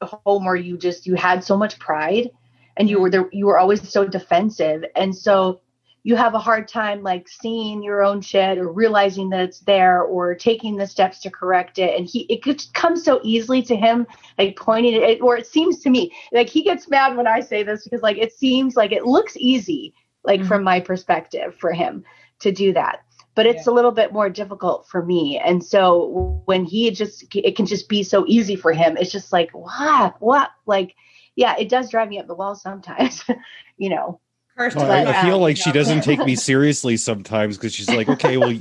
a 0.02 0.06
home 0.06 0.46
where 0.46 0.56
you 0.56 0.78
just 0.78 1.06
you 1.06 1.16
had 1.16 1.44
so 1.44 1.58
much 1.58 1.80
pride 1.80 2.30
and 2.78 2.90
you 2.90 3.00
were 3.00 3.10
there 3.10 3.30
you 3.32 3.46
were 3.46 3.60
always 3.60 3.88
so 3.88 4.06
defensive. 4.06 4.84
And 4.96 5.16
so 5.16 5.62
you 6.04 6.16
have 6.16 6.34
a 6.34 6.40
hard 6.40 6.68
time 6.68 7.04
like 7.04 7.28
seeing 7.28 7.84
your 7.84 8.04
own 8.04 8.22
shit 8.22 8.58
or 8.58 8.72
realizing 8.72 9.30
that 9.30 9.42
it's 9.42 9.60
there 9.60 10.02
or 10.02 10.34
taking 10.34 10.76
the 10.76 10.88
steps 10.88 11.20
to 11.20 11.30
correct 11.30 11.78
it. 11.78 11.98
And 11.98 12.08
he 12.08 12.22
it 12.22 12.42
could 12.42 12.64
come 12.74 12.96
so 12.96 13.20
easily 13.24 13.62
to 13.64 13.76
him 13.76 14.08
like 14.38 14.58
pointing 14.58 14.96
it 14.96 15.22
or 15.22 15.38
it 15.38 15.48
seems 15.48 15.80
to 15.82 15.90
me 15.90 16.12
like 16.32 16.50
he 16.50 16.64
gets 16.64 16.90
mad 16.90 17.16
when 17.16 17.28
i 17.28 17.40
say 17.40 17.64
this 17.64 17.84
because 17.84 18.02
like 18.02 18.18
it 18.18 18.34
seems 18.34 18.76
like 18.76 18.92
it 18.92 19.06
looks 19.06 19.38
easy 19.38 19.94
like 20.24 20.40
mm-hmm. 20.40 20.48
from 20.48 20.64
my 20.64 20.80
perspective 20.80 21.56
for 21.56 21.72
him 21.72 22.04
to 22.40 22.52
do 22.52 22.74
that. 22.74 23.04
But 23.34 23.46
it's 23.46 23.66
yeah. 23.66 23.74
a 23.74 23.76
little 23.76 23.92
bit 23.92 24.12
more 24.12 24.30
difficult 24.30 24.88
for 24.88 25.06
me. 25.06 25.40
And 25.40 25.64
so 25.64 26.42
when 26.46 26.66
he 26.66 26.92
just 26.92 27.34
it 27.36 27.56
can 27.56 27.66
just 27.66 27.88
be 27.88 28.04
so 28.04 28.26
easy 28.28 28.56
for 28.56 28.74
him 28.74 28.98
it's 28.98 29.12
just 29.12 29.32
like 29.32 29.52
what? 29.52 30.16
What? 30.20 30.50
Like 30.66 30.96
yeah 31.36 31.56
it 31.58 31.70
does 31.70 31.90
drive 31.90 32.10
me 32.10 32.20
up 32.20 32.28
the 32.28 32.36
wall 32.36 32.56
sometimes 32.56 33.24
you 33.78 33.90
know 33.90 34.20
First 34.58 34.78
oh, 34.78 34.82
I, 34.82 35.10
I, 35.10 35.24
feel 35.24 35.40
like 35.40 35.58
she 35.58 35.72
doesn't 35.72 36.02
take 36.04 36.20
me 36.20 36.36
seriously 36.36 36.98
sometimes 36.98 37.58
because 37.58 37.74
she's 37.74 37.90
like, 37.90 38.10
okay, 38.10 38.38
well, 38.38 38.56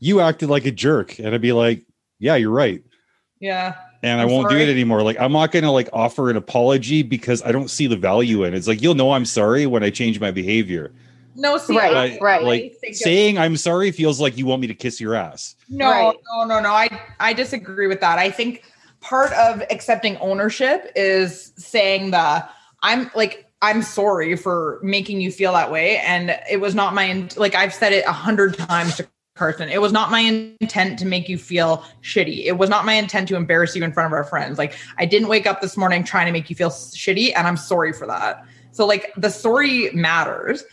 you 0.00 0.20
acted 0.20 0.48
like 0.48 0.66
a 0.66 0.70
jerk. 0.70 1.18
And 1.18 1.34
I'd 1.34 1.40
be 1.40 1.52
like, 1.52 1.84
yeah, 2.18 2.36
you're 2.36 2.50
right. 2.50 2.82
Yeah. 3.40 3.76
And 4.02 4.20
I'm 4.20 4.28
I 4.28 4.32
will 4.32 4.42
not 4.42 4.50
do 4.50 4.56
it 4.56 4.68
anymore. 4.68 5.02
Like, 5.02 5.18
I'm 5.20 5.32
not 5.32 5.52
going 5.52 5.64
to 5.64 5.70
like 5.70 5.88
offer 5.92 6.30
an 6.30 6.36
apology 6.36 7.02
because 7.02 7.42
I 7.42 7.52
don't 7.52 7.68
see 7.68 7.86
the 7.86 7.96
value 7.96 8.44
in 8.44 8.54
it. 8.54 8.56
It's 8.56 8.68
like, 8.68 8.82
you'll 8.82 8.94
know 8.94 9.12
I'm 9.12 9.24
sorry 9.24 9.66
when 9.66 9.82
I 9.82 9.90
change 9.90 10.20
my 10.20 10.30
behavior. 10.30 10.92
No, 11.36 11.58
see, 11.58 11.76
right, 11.76 12.18
right. 12.20 12.42
Like 12.42 12.76
saying 12.92 13.36
I'm 13.36 13.58
sorry 13.58 13.90
feels 13.90 14.20
like 14.20 14.38
you 14.38 14.46
want 14.46 14.62
me 14.62 14.68
to 14.68 14.74
kiss 14.74 15.00
your 15.00 15.14
ass. 15.14 15.54
No, 15.68 15.90
right. 15.90 16.16
no, 16.34 16.44
no, 16.44 16.60
no. 16.60 16.70
I, 16.70 16.88
I 17.20 17.34
disagree 17.34 17.86
with 17.86 18.00
that. 18.00 18.18
I 18.18 18.30
think 18.30 18.64
part 19.00 19.32
of 19.34 19.62
accepting 19.70 20.16
ownership 20.16 20.90
is 20.96 21.52
saying 21.56 22.10
the 22.12 22.48
I'm 22.82 23.10
like 23.14 23.45
I'm 23.62 23.82
sorry 23.82 24.36
for 24.36 24.78
making 24.82 25.20
you 25.20 25.32
feel 25.32 25.52
that 25.54 25.70
way. 25.70 25.98
And 25.98 26.38
it 26.50 26.60
was 26.60 26.74
not 26.74 26.94
my, 26.94 27.28
like 27.36 27.54
I've 27.54 27.72
said 27.72 27.92
it 27.92 28.04
a 28.06 28.12
hundred 28.12 28.56
times 28.56 28.96
to 28.96 29.08
Carson. 29.36 29.68
It 29.68 29.80
was 29.80 29.92
not 29.92 30.10
my 30.10 30.20
intent 30.60 30.98
to 30.98 31.06
make 31.06 31.28
you 31.28 31.38
feel 31.38 31.84
shitty. 32.02 32.44
It 32.46 32.58
was 32.58 32.68
not 32.68 32.84
my 32.84 32.94
intent 32.94 33.28
to 33.28 33.36
embarrass 33.36 33.76
you 33.76 33.84
in 33.84 33.92
front 33.92 34.06
of 34.06 34.12
our 34.12 34.24
friends. 34.24 34.58
Like 34.58 34.74
I 34.98 35.06
didn't 35.06 35.28
wake 35.28 35.46
up 35.46 35.60
this 35.60 35.76
morning 35.76 36.02
trying 36.04 36.26
to 36.26 36.32
make 36.32 36.50
you 36.50 36.56
feel 36.56 36.70
shitty 36.70 37.32
and 37.36 37.46
I'm 37.46 37.56
sorry 37.56 37.92
for 37.92 38.06
that. 38.06 38.44
So 38.72 38.86
like 38.86 39.12
the 39.16 39.30
sorry 39.30 39.90
matters. 39.92 40.64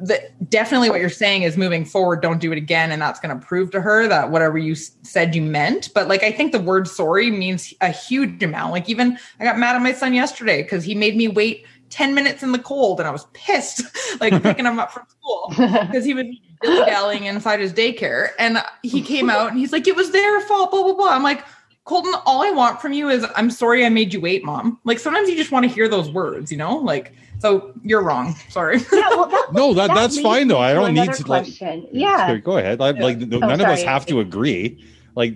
The, 0.00 0.20
definitely 0.48 0.88
what 0.88 1.00
you're 1.00 1.10
saying 1.10 1.42
is 1.42 1.58
moving 1.58 1.84
forward 1.84 2.22
don't 2.22 2.40
do 2.40 2.50
it 2.50 2.56
again 2.56 2.90
and 2.92 3.02
that's 3.02 3.20
going 3.20 3.38
to 3.38 3.46
prove 3.46 3.70
to 3.72 3.80
her 3.82 4.08
that 4.08 4.30
whatever 4.30 4.56
you 4.56 4.74
said 4.74 5.34
you 5.34 5.42
meant 5.42 5.90
but 5.92 6.08
like 6.08 6.22
i 6.22 6.32
think 6.32 6.52
the 6.52 6.62
word 6.62 6.88
sorry 6.88 7.30
means 7.30 7.74
a 7.82 7.90
huge 7.90 8.42
amount 8.42 8.72
like 8.72 8.88
even 8.88 9.18
i 9.38 9.44
got 9.44 9.58
mad 9.58 9.76
at 9.76 9.82
my 9.82 9.92
son 9.92 10.14
yesterday 10.14 10.62
because 10.62 10.82
he 10.82 10.94
made 10.94 11.14
me 11.14 11.28
wait 11.28 11.66
10 11.92 12.14
minutes 12.14 12.42
in 12.42 12.52
the 12.52 12.58
cold 12.58 13.00
and 13.00 13.06
I 13.06 13.12
was 13.12 13.26
pissed, 13.34 13.84
like 14.20 14.42
picking 14.42 14.64
him 14.64 14.78
up 14.78 14.90
from 14.90 15.06
school 15.08 15.46
because 15.86 16.06
he 16.06 16.14
was 16.14 16.26
dilly 16.62 17.26
inside 17.26 17.60
his 17.60 17.72
daycare. 17.72 18.30
And 18.38 18.58
he 18.82 19.02
came 19.02 19.28
out 19.28 19.50
and 19.50 19.58
he's 19.58 19.72
like, 19.72 19.86
it 19.86 19.94
was 19.94 20.10
their 20.10 20.40
fault, 20.40 20.70
blah, 20.70 20.82
blah, 20.82 20.94
blah. 20.94 21.10
I'm 21.10 21.22
like, 21.22 21.44
Colton, 21.84 22.14
all 22.24 22.42
I 22.42 22.50
want 22.50 22.80
from 22.80 22.94
you 22.94 23.10
is 23.10 23.26
I'm 23.36 23.50
sorry 23.50 23.84
I 23.84 23.90
made 23.90 24.14
you 24.14 24.22
wait, 24.22 24.42
mom. 24.42 24.80
Like 24.84 24.98
sometimes 24.98 25.28
you 25.28 25.36
just 25.36 25.52
want 25.52 25.64
to 25.64 25.70
hear 25.70 25.86
those 25.86 26.10
words, 26.10 26.50
you 26.50 26.56
know? 26.56 26.76
Like, 26.76 27.12
so 27.40 27.74
you're 27.82 28.02
wrong. 28.02 28.36
Sorry. 28.48 28.78
Yeah, 28.92 29.08
well, 29.10 29.26
that, 29.26 29.48
no, 29.52 29.74
that, 29.74 29.88
that 29.88 29.94
that's 29.94 30.18
fine 30.18 30.48
though. 30.48 30.60
I 30.60 30.72
don't 30.72 30.94
need 30.94 31.12
to 31.12 31.24
question. 31.24 31.82
like 31.82 31.90
yeah. 31.92 32.36
Go 32.36 32.56
ahead. 32.56 32.80
I. 32.80 32.92
Like 32.92 33.18
oh, 33.20 33.38
none 33.38 33.40
sorry. 33.40 33.62
of 33.64 33.68
us 33.68 33.82
have 33.82 34.06
to 34.06 34.20
agree. 34.20 34.82
Like 35.14 35.34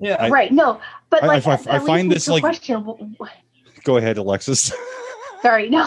yeah. 0.00 0.16
I, 0.18 0.28
right. 0.28 0.52
No, 0.52 0.80
but 1.08 1.22
like 1.22 1.46
I, 1.46 1.52
I, 1.52 1.76
I 1.76 1.78
find 1.78 2.10
this 2.10 2.28
like 2.28 2.42
question. 2.42 3.16
Go 3.84 3.96
ahead, 3.96 4.18
Alexis. 4.18 4.72
Sorry, 5.44 5.68
no. 5.68 5.86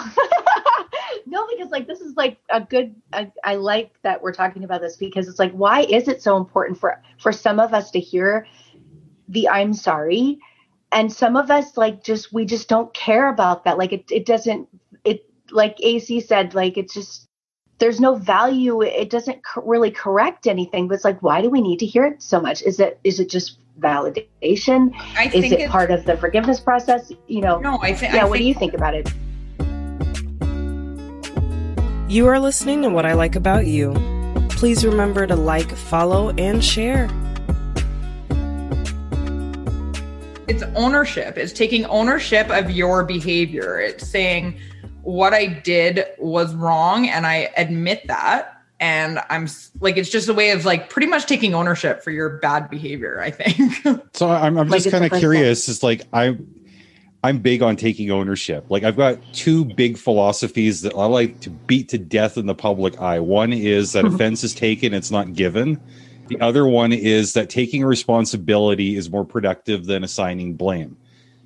no, 1.26 1.48
because 1.48 1.72
like 1.72 1.88
this 1.88 2.00
is 2.00 2.16
like 2.16 2.38
a 2.50 2.62
good. 2.62 2.94
I, 3.12 3.32
I 3.44 3.56
like 3.56 3.92
that 4.04 4.22
we're 4.22 4.32
talking 4.32 4.64
about 4.64 4.82
this 4.82 4.98
because 4.98 5.28
it's 5.28 5.40
like, 5.40 5.52
why 5.52 5.82
is 5.82 6.08
it 6.08 6.22
so 6.22 6.38
important 6.38 6.80
for 6.80 7.02
for 7.18 7.32
some 7.32 7.60
of 7.60 7.74
us 7.74 7.90
to 7.92 8.00
hear 8.00 8.46
the 9.28 9.50
"I'm 9.50 9.74
sorry," 9.74 10.38
and 10.92 11.12
some 11.12 11.36
of 11.36 11.50
us 11.50 11.76
like 11.76 12.04
just 12.04 12.32
we 12.32 12.46
just 12.46 12.70
don't 12.70 12.94
care 12.94 13.30
about 13.30 13.64
that. 13.64 13.80
Like 13.80 13.94
it 13.94 14.06
it 14.12 14.28
doesn't 14.28 14.68
it 15.04 15.28
like 15.50 15.78
AC 15.82 16.22
said 16.22 16.54
like 16.54 16.78
it's 16.78 16.94
just 16.94 17.26
there's 17.80 18.00
no 18.00 18.14
value. 18.14 18.84
It 18.84 19.10
doesn't 19.10 19.44
co- 19.44 19.64
really 19.64 19.90
correct 19.90 20.46
anything. 20.46 20.88
But 20.88 20.96
it's 20.96 21.04
like, 21.04 21.24
why 21.24 21.42
do 21.42 21.50
we 21.50 21.62
need 21.62 21.80
to 21.80 21.88
hear 21.88 22.06
it 22.06 22.22
so 22.22 22.40
much? 22.40 22.62
Is 22.62 22.80
it 22.80 23.00
is 23.04 23.20
it 23.20 23.28
just 23.28 23.58
validation? 23.80 24.94
I 25.16 25.32
is 25.34 25.52
it 25.52 25.68
part 25.72 25.90
of 25.90 26.06
the 26.06 26.16
forgiveness 26.16 26.60
process? 26.60 27.12
You 27.26 27.42
know. 27.42 27.58
No, 27.58 27.80
I 27.82 27.96
think. 27.96 28.14
Yeah. 28.14 28.22
I 28.22 28.26
what 28.26 28.34
think, 28.34 28.44
do 28.44 28.48
you 28.50 28.54
think 28.54 28.76
about 28.76 28.94
it? 28.94 29.12
You 32.10 32.28
are 32.28 32.40
listening 32.40 32.82
to 32.84 32.90
What 32.90 33.06
I 33.06 33.14
Like 33.14 33.36
About 33.36 33.68
You. 33.68 33.94
Please 34.50 34.86
remember 34.86 35.28
to 35.28 35.36
like, 35.36 35.70
follow, 35.70 36.30
and 36.32 36.64
share. 36.64 37.10
It's 40.48 40.64
ownership. 40.76 41.38
It's 41.38 41.52
taking 41.52 41.86
ownership 41.86 42.50
of 42.50 42.72
your 42.72 43.04
behavior. 43.04 43.80
It's 43.80 44.08
saying 44.08 44.58
what 45.04 45.34
I 45.34 45.46
did 45.46 46.06
was 46.18 46.56
wrong 46.56 47.08
and 47.08 47.28
I 47.28 47.52
admit 47.58 48.08
that. 48.08 48.62
And 48.80 49.20
I'm 49.30 49.48
like, 49.82 49.98
it's 49.98 50.10
just 50.10 50.30
a 50.30 50.34
way 50.34 50.52
of 50.52 50.66
like 50.66 50.90
pretty 50.90 51.08
much 51.08 51.26
taking 51.26 51.54
ownership 51.54 52.02
for 52.04 52.12
your 52.12 52.38
bad 52.38 52.70
behavior, 52.70 53.20
I 53.20 53.32
think. 53.32 54.06
so 54.14 54.30
I'm, 54.30 54.58
I'm 54.58 54.70
like 54.70 54.84
just 54.84 54.92
kind 54.92 55.06
of 55.06 55.20
curious. 55.20 55.68
It's 55.68 55.84
like, 55.84 56.04
I, 56.14 56.38
I'm 57.28 57.40
big 57.40 57.62
on 57.62 57.76
taking 57.76 58.10
ownership. 58.10 58.66
Like 58.70 58.84
I've 58.84 58.96
got 58.96 59.20
two 59.34 59.66
big 59.66 59.98
philosophies 59.98 60.82
that 60.84 60.96
I 60.96 61.06
like 61.08 61.42
to 61.42 61.50
beat 61.50 61.90
to 61.90 61.98
death 61.98 62.38
in 62.38 62.46
the 62.46 62.56
public 62.56 63.02
eye. 63.02 63.20
One 63.20 63.52
is 63.52 63.92
that 63.92 64.06
offense 64.14 64.46
is 64.46 64.56
taken, 64.56 64.94
it's 64.94 65.12
not 65.12 65.34
given. 65.34 65.78
The 66.30 66.40
other 66.40 66.66
one 66.66 66.94
is 66.94 67.34
that 67.34 67.50
taking 67.50 67.84
responsibility 67.84 68.96
is 68.96 69.10
more 69.10 69.26
productive 69.26 69.88
than 69.88 70.06
assigning 70.06 70.54
blame. 70.54 70.96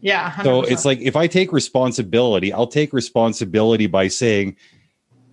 Yeah. 0.02 0.30
100%. 0.32 0.44
So 0.44 0.62
it's 0.62 0.86
like 0.86 1.00
if 1.00 1.16
I 1.16 1.26
take 1.26 1.52
responsibility, 1.52 2.54
I'll 2.54 2.68
take 2.68 2.94
responsibility 2.94 3.88
by 3.88 4.08
saying, 4.08 4.58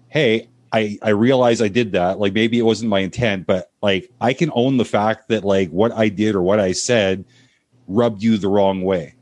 "Hey, 0.08 0.48
I 0.72 0.98
I 1.02 1.11
realize 1.11 1.61
I 1.61 1.68
did 1.68 1.92
that. 1.92 2.20
Like 2.20 2.32
maybe 2.32 2.58
it 2.58 2.62
wasn't 2.62 2.88
my 2.88 3.00
intent, 3.00 3.46
but 3.46 3.70
like 3.82 4.11
I 4.18 4.32
can 4.32 4.50
own 4.54 4.78
the 4.78 4.87
fact 4.87 5.28
that 5.28 5.44
like 5.44 5.68
what 5.68 5.92
I 5.92 6.08
did 6.08 6.34
or 6.34 6.42
what 6.42 6.58
I 6.58 6.72
said 6.72 7.26
rubbed 7.87 8.22
you 8.22 8.38
the 8.38 8.48
wrong 8.48 8.80
way." 8.80 9.14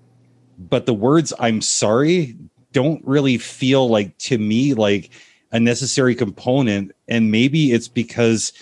But 0.59 0.87
the 0.87 0.95
words 0.95 1.33
I'm 1.39 1.61
sorry 1.61 2.37
don't 2.73 3.03
really 3.07 3.39
feel 3.39 3.89
like 3.89 4.17
to 4.19 4.39
me 4.39 4.75
like 4.75 5.11
a 5.53 5.61
necessary 5.61 6.15
component. 6.15 6.93
And 7.09 7.31
maybe 7.31 7.73
it's 7.73 7.89
because 7.89 8.53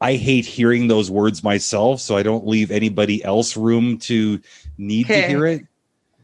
I 0.00 0.14
hate 0.14 0.44
hearing 0.44 0.88
those 0.88 1.10
words 1.10 1.42
myself, 1.42 2.00
so 2.00 2.16
I 2.16 2.22
don't 2.22 2.46
leave 2.46 2.70
anybody 2.70 3.24
else 3.24 3.56
room 3.56 3.98
to 3.98 4.40
need 4.76 5.06
okay. 5.06 5.22
to 5.22 5.28
hear 5.28 5.46
it. 5.46 5.66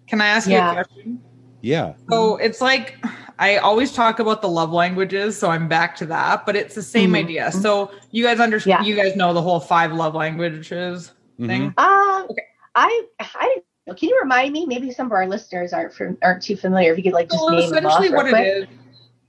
Can 0.07 0.21
I 0.21 0.27
ask 0.27 0.49
yeah. 0.49 0.75
you 0.75 0.81
a 0.81 0.85
question? 0.85 1.23
Yeah. 1.63 1.95
So 2.11 2.37
it's 2.37 2.61
like 2.61 3.03
I 3.39 3.57
always 3.57 3.93
talk 3.93 4.19
about 4.19 4.43
the 4.43 4.49
love 4.49 4.73
languages, 4.73 5.39
so 5.39 5.51
I'm 5.51 5.67
back 5.67 5.97
to 5.97 6.07
that, 6.07 6.45
but 6.45 6.57
it's 6.57 6.75
the 6.75 6.83
same 6.83 7.13
Mhm. 7.13 7.19
idea. 7.25 7.53
So 7.53 7.91
you 8.11 8.23
guys 8.25 8.39
understand, 8.41 8.85
Yeah. 8.85 8.89
you 8.91 8.97
guys 8.97 9.17
know 9.17 9.33
the 9.33 9.43
whole 9.43 9.61
five 9.61 9.93
love 9.93 10.15
languages 10.15 11.13
thing. 11.39 11.73
Um, 11.79 12.27
Okay. 12.31 12.43
I 12.75 13.05
I 13.19 13.47
didn't 13.47 13.57
know. 13.57 13.63
Can 13.87 14.09
you 14.09 14.19
remind 14.21 14.53
me? 14.53 14.67
Maybe 14.67 14.93
some 14.93 15.07
of 15.07 15.13
our 15.13 15.27
listeners 15.27 15.73
aren't 15.73 15.93
fam- 15.93 16.19
aren't 16.23 16.43
too 16.43 16.57
familiar. 16.57 16.93
If 16.93 16.99
you 16.99 17.05
could 17.05 17.13
like 17.13 17.29
just 17.29 17.43
So 17.43 17.51
name 17.51 17.71
them 17.71 17.87
off 17.87 18.01
essentially, 18.01 18.17
what 18.17 18.27
it 18.27 18.47
is, 18.47 18.69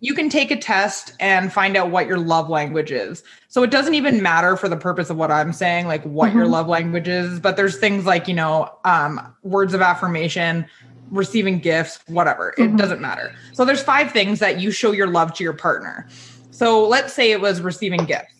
you 0.02 0.14
can 0.14 0.30
take 0.30 0.52
a 0.52 0.56
test 0.58 1.14
and 1.20 1.52
find 1.52 1.76
out 1.78 1.90
what 1.90 2.08
your 2.08 2.18
love 2.20 2.50
language 2.50 2.92
is. 2.92 3.24
So 3.48 3.64
it 3.64 3.72
doesn't 3.72 3.96
even 3.96 4.22
matter 4.22 4.58
for 4.58 4.70
the 4.70 4.78
purpose 4.78 5.10
of 5.10 5.18
what 5.18 5.32
I'm 5.32 5.54
saying, 5.54 5.88
like 5.88 6.04
what 6.04 6.34
your 6.34 6.46
Mhm. 6.46 6.52
love 6.52 6.68
language 6.68 7.08
is. 7.08 7.40
But 7.40 7.56
there's 7.56 7.78
things 7.78 8.06
like 8.06 8.28
you 8.28 8.34
know, 8.34 8.70
um, 8.86 9.20
words 9.44 9.74
of 9.74 9.82
affirmation, 9.82 10.66
receiving 11.10 11.60
gifts, 11.60 12.00
whatever. 12.08 12.54
It 12.58 12.72
Mhm. 12.72 12.78
doesn't 12.78 13.02
matter. 13.02 13.32
So 13.54 13.66
there's 13.66 13.82
five 13.82 14.12
things 14.12 14.40
that 14.40 14.60
you 14.60 14.72
show 14.72 14.92
your 14.92 15.08
love 15.08 15.34
to 15.36 15.44
your 15.44 15.54
partner. 15.54 16.08
So 16.52 16.88
let's 16.88 17.14
say 17.14 17.32
it 17.32 17.42
was 17.42 17.62
receiving 17.62 18.06
gifts. 18.06 18.34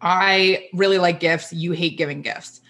I 0.00 0.68
really 0.72 0.98
like 0.98 1.20
gifts. 1.20 1.52
You 1.52 1.72
hate 1.72 1.96
giving 1.96 2.22
gifts 2.22 2.61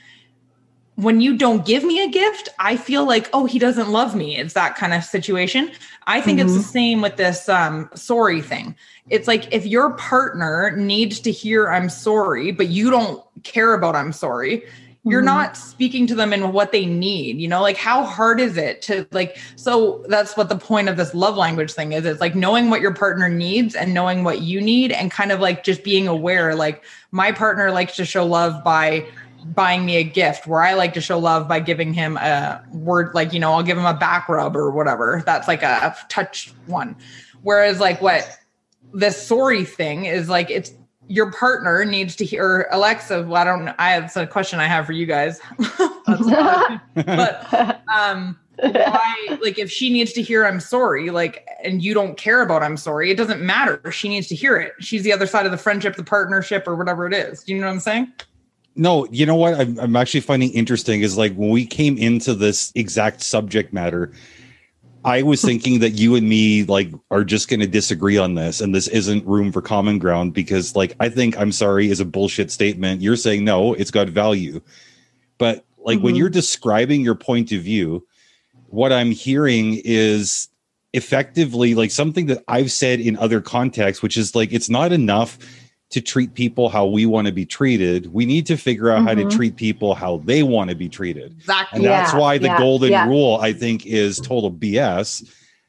when 1.02 1.20
you 1.20 1.36
don't 1.36 1.66
give 1.66 1.84
me 1.84 2.02
a 2.02 2.08
gift, 2.08 2.48
I 2.58 2.76
feel 2.76 3.04
like, 3.06 3.28
oh, 3.32 3.44
he 3.44 3.58
doesn't 3.58 3.90
love 3.90 4.14
me. 4.14 4.36
It's 4.36 4.54
that 4.54 4.76
kind 4.76 4.94
of 4.94 5.04
situation. 5.04 5.72
I 6.06 6.20
think 6.20 6.38
it's 6.38 6.54
the 6.54 6.62
same 6.62 7.00
with 7.00 7.16
this 7.16 7.48
um, 7.48 7.90
sorry 7.94 8.40
thing. 8.40 8.74
It's 9.08 9.28
like 9.28 9.52
if 9.52 9.66
your 9.66 9.90
partner 9.94 10.74
needs 10.76 11.20
to 11.20 11.32
hear 11.32 11.68
I'm 11.68 11.88
sorry, 11.88 12.52
but 12.52 12.68
you 12.68 12.90
don't 12.90 13.22
care 13.42 13.74
about 13.74 13.96
I'm 13.96 14.12
sorry, 14.12 14.64
you're 15.04 15.22
Mhm. 15.22 15.26
not 15.26 15.56
speaking 15.56 16.06
to 16.06 16.14
them 16.14 16.32
in 16.32 16.52
what 16.52 16.70
they 16.70 16.86
need. 16.86 17.38
You 17.40 17.48
know, 17.48 17.60
like 17.60 17.76
how 17.76 18.04
hard 18.04 18.40
is 18.40 18.56
it 18.56 18.82
to 18.82 19.06
like, 19.10 19.36
so 19.56 20.04
that's 20.08 20.36
what 20.36 20.48
the 20.48 20.56
point 20.56 20.88
of 20.88 20.96
this 20.96 21.12
love 21.14 21.36
language 21.36 21.72
thing 21.72 21.92
is. 21.92 22.04
It's 22.04 22.20
like 22.20 22.36
knowing 22.36 22.70
what 22.70 22.80
your 22.80 22.94
partner 22.94 23.28
needs 23.28 23.74
and 23.74 23.92
knowing 23.92 24.22
what 24.22 24.42
you 24.42 24.60
need 24.60 24.92
and 24.92 25.10
kind 25.10 25.32
of 25.32 25.40
like 25.40 25.64
just 25.64 25.82
being 25.82 26.06
aware. 26.06 26.54
Like 26.54 26.84
my 27.10 27.32
partner 27.32 27.72
likes 27.72 27.96
to 27.96 28.04
show 28.04 28.24
love 28.24 28.62
by 28.62 29.04
buying 29.44 29.84
me 29.84 29.96
a 29.96 30.04
gift 30.04 30.46
where 30.46 30.62
I 30.62 30.74
like 30.74 30.94
to 30.94 31.00
show 31.00 31.18
love 31.18 31.48
by 31.48 31.60
giving 31.60 31.92
him 31.92 32.16
a 32.16 32.62
word 32.72 33.14
like, 33.14 33.32
you 33.32 33.40
know, 33.40 33.52
I'll 33.52 33.62
give 33.62 33.78
him 33.78 33.84
a 33.86 33.94
back 33.94 34.28
rub 34.28 34.56
or 34.56 34.70
whatever. 34.70 35.22
That's 35.26 35.48
like 35.48 35.62
a 35.62 35.96
touch 36.08 36.52
one. 36.66 36.96
Whereas 37.42 37.80
like 37.80 38.00
what 38.00 38.38
this 38.92 39.20
sorry 39.20 39.64
thing 39.64 40.04
is 40.04 40.28
like 40.28 40.50
it's 40.50 40.72
your 41.08 41.32
partner 41.32 41.84
needs 41.84 42.16
to 42.16 42.24
hear 42.24 42.68
Alexa. 42.70 43.24
Well, 43.24 43.36
I 43.36 43.44
don't. 43.44 43.68
I 43.78 43.90
have 43.90 44.16
a 44.16 44.26
question 44.26 44.60
I 44.60 44.66
have 44.66 44.86
for 44.86 44.92
you 44.92 45.06
guys. 45.06 45.40
But 46.94 47.82
um 47.94 48.38
why 48.56 49.38
like 49.42 49.58
if 49.58 49.70
she 49.70 49.90
needs 49.90 50.12
to 50.12 50.22
hear 50.22 50.46
I'm 50.46 50.60
sorry, 50.60 51.10
like 51.10 51.46
and 51.64 51.82
you 51.82 51.94
don't 51.94 52.16
care 52.16 52.42
about 52.42 52.62
I'm 52.62 52.76
sorry, 52.76 53.10
it 53.10 53.16
doesn't 53.16 53.40
matter. 53.40 53.90
She 53.90 54.08
needs 54.08 54.28
to 54.28 54.34
hear 54.34 54.56
it. 54.56 54.72
She's 54.80 55.02
the 55.02 55.12
other 55.12 55.26
side 55.26 55.46
of 55.46 55.52
the 55.52 55.58
friendship, 55.58 55.96
the 55.96 56.04
partnership, 56.04 56.66
or 56.66 56.76
whatever 56.76 57.06
it 57.06 57.14
is. 57.14 57.42
Do 57.42 57.54
you 57.54 57.60
know 57.60 57.66
what 57.66 57.72
I'm 57.72 57.80
saying? 57.80 58.12
No, 58.74 59.06
you 59.10 59.26
know 59.26 59.34
what 59.34 59.54
I'm, 59.54 59.78
I'm 59.78 59.96
actually 59.96 60.20
finding 60.20 60.50
interesting 60.52 61.02
is 61.02 61.18
like 61.18 61.34
when 61.34 61.50
we 61.50 61.66
came 61.66 61.98
into 61.98 62.34
this 62.34 62.72
exact 62.74 63.22
subject 63.22 63.72
matter, 63.72 64.12
I 65.04 65.22
was 65.22 65.42
thinking 65.42 65.80
that 65.80 65.90
you 65.90 66.14
and 66.14 66.28
me 66.28 66.64
like 66.64 66.90
are 67.10 67.24
just 67.24 67.48
going 67.48 67.60
to 67.60 67.66
disagree 67.66 68.16
on 68.16 68.34
this, 68.34 68.60
and 68.60 68.74
this 68.74 68.88
isn't 68.88 69.26
room 69.26 69.52
for 69.52 69.60
common 69.60 69.98
ground 69.98 70.32
because 70.32 70.74
like 70.76 70.94
I 71.00 71.08
think 71.08 71.36
I'm 71.36 71.52
sorry 71.52 71.90
is 71.90 72.00
a 72.00 72.04
bullshit 72.04 72.50
statement. 72.50 73.02
You're 73.02 73.16
saying 73.16 73.44
no, 73.44 73.74
it's 73.74 73.90
got 73.90 74.08
value, 74.08 74.60
but 75.38 75.64
like 75.78 76.00
when 76.00 76.14
Mhm. 76.14 76.18
you're 76.18 76.28
describing 76.30 77.00
your 77.00 77.16
point 77.16 77.50
of 77.52 77.62
view, 77.62 78.06
what 78.68 78.92
I'm 78.92 79.10
hearing 79.10 79.80
is 79.84 80.48
effectively 80.92 81.74
like 81.74 81.90
something 81.90 82.26
that 82.26 82.44
I've 82.48 82.70
said 82.70 83.00
in 83.00 83.16
other 83.16 83.40
contexts, 83.40 84.02
which 84.02 84.16
is 84.16 84.34
like 84.34 84.52
it's 84.52 84.70
not 84.70 84.92
enough 84.92 85.38
to 85.92 86.00
treat 86.00 86.34
people 86.34 86.68
how 86.68 86.86
we 86.86 87.06
want 87.06 87.26
to 87.26 87.32
be 87.32 87.46
treated. 87.46 88.12
We 88.12 88.26
need 88.26 88.46
to 88.46 88.56
figure 88.56 88.90
out 88.90 89.04
how 89.04 89.14
to 89.14 89.24
Mhm. 89.24 89.30
treat 89.30 89.56
people 89.56 89.94
how 89.94 90.22
they 90.24 90.42
want 90.42 90.70
to 90.70 90.76
be 90.76 90.88
treated. 90.88 91.34
Exactly. 91.38 91.76
And 91.76 91.84
that's 91.84 92.12
Yeah, 92.12 92.18
why 92.18 92.38
the 92.38 92.48
yeah, 92.48 92.58
golden 92.58 92.90
yeah. 92.90 93.06
rule, 93.06 93.38
I 93.40 93.52
think, 93.52 93.86
is 93.86 94.18
total 94.18 94.50
BS 94.50 95.22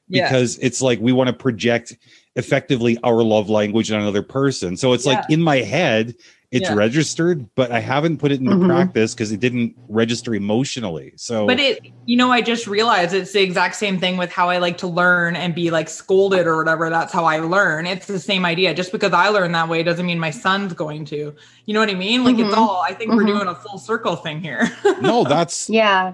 because 0.10 0.58
it's 0.60 0.82
like 0.82 1.00
we 1.02 1.12
want 1.12 1.28
to 1.28 1.34
project 1.34 1.96
effectively 2.36 2.98
our 3.04 3.22
love 3.22 3.50
language 3.50 3.92
on 3.92 4.02
another 4.02 4.24
person. 4.24 4.76
So 4.78 4.94
it's 4.94 5.06
like 5.06 5.24
in 5.30 5.42
my 5.42 5.58
head, 5.58 6.16
it's 6.54 6.70
Yeah. 6.70 6.76
registered, 6.76 7.48
but 7.56 7.72
I 7.72 7.80
haven't 7.80 8.18
put 8.18 8.32
it 8.32 8.40
into 8.40 8.56
Mhm. 8.56 8.68
practice 8.68 9.14
because 9.16 9.32
it 9.32 9.40
didn't 9.40 9.76
register 9.90 10.36
emotionally. 10.36 11.14
So, 11.16 11.48
But 11.48 11.60
it, 11.60 11.80
you 12.06 12.16
know, 12.16 12.32
I 12.32 12.42
just 12.42 12.68
realized 12.68 13.16
it's 13.16 13.32
the 13.34 13.42
exact 13.42 13.76
same 13.76 14.00
thing 14.00 14.18
with 14.18 14.32
how 14.32 14.50
I 14.50 14.60
like 14.60 14.78
to 14.78 14.88
learn 14.88 15.36
and 15.36 15.56
be 15.56 15.72
like 15.72 15.90
scolded 15.90 16.46
or 16.46 16.56
whatever. 16.58 16.92
That's 16.92 17.12
how 17.12 17.26
I 17.26 17.40
learn. 17.40 17.88
It's 17.88 18.06
the 18.06 18.20
same 18.20 18.46
idea. 18.46 18.74
Just 18.76 18.92
because 18.92 19.14
I 19.14 19.30
learn 19.30 19.52
that 19.54 19.68
way 19.68 19.82
doesn't 19.82 20.06
mean 20.06 20.20
my 20.20 20.30
son's 20.30 20.74
going 20.74 21.06
to. 21.06 21.34
You 21.66 21.74
know 21.74 21.80
what 21.80 21.90
I 21.90 21.96
mean? 21.96 22.24
Like 22.24 22.38
it's 22.38 22.54
Mhm. 22.54 22.58
all. 22.58 22.84
I 22.88 22.94
think 22.94 23.12
we're 23.14 23.24
Mhm. 23.24 23.28
doing 23.36 23.48
a 23.48 23.56
full 23.56 23.80
circle 23.80 24.16
thing 24.16 24.40
here. 24.40 24.70
no, 25.02 25.24
that's 25.34 25.70
yeah, 25.72 26.14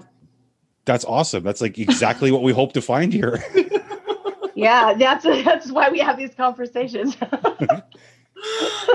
that's 0.86 1.04
awesome. 1.04 1.42
That's 1.44 1.60
like 1.60 1.78
exactly 1.78 2.32
what 2.32 2.42
we 2.42 2.52
hope 2.52 2.72
to 2.72 2.80
find 2.80 3.12
here. 3.12 3.44
yeah. 4.54 4.94
That's 4.94 5.24
that's 5.24 5.70
why 5.70 5.90
we 5.90 5.98
have 5.98 6.16
these 6.16 6.34
conversations. 6.34 7.14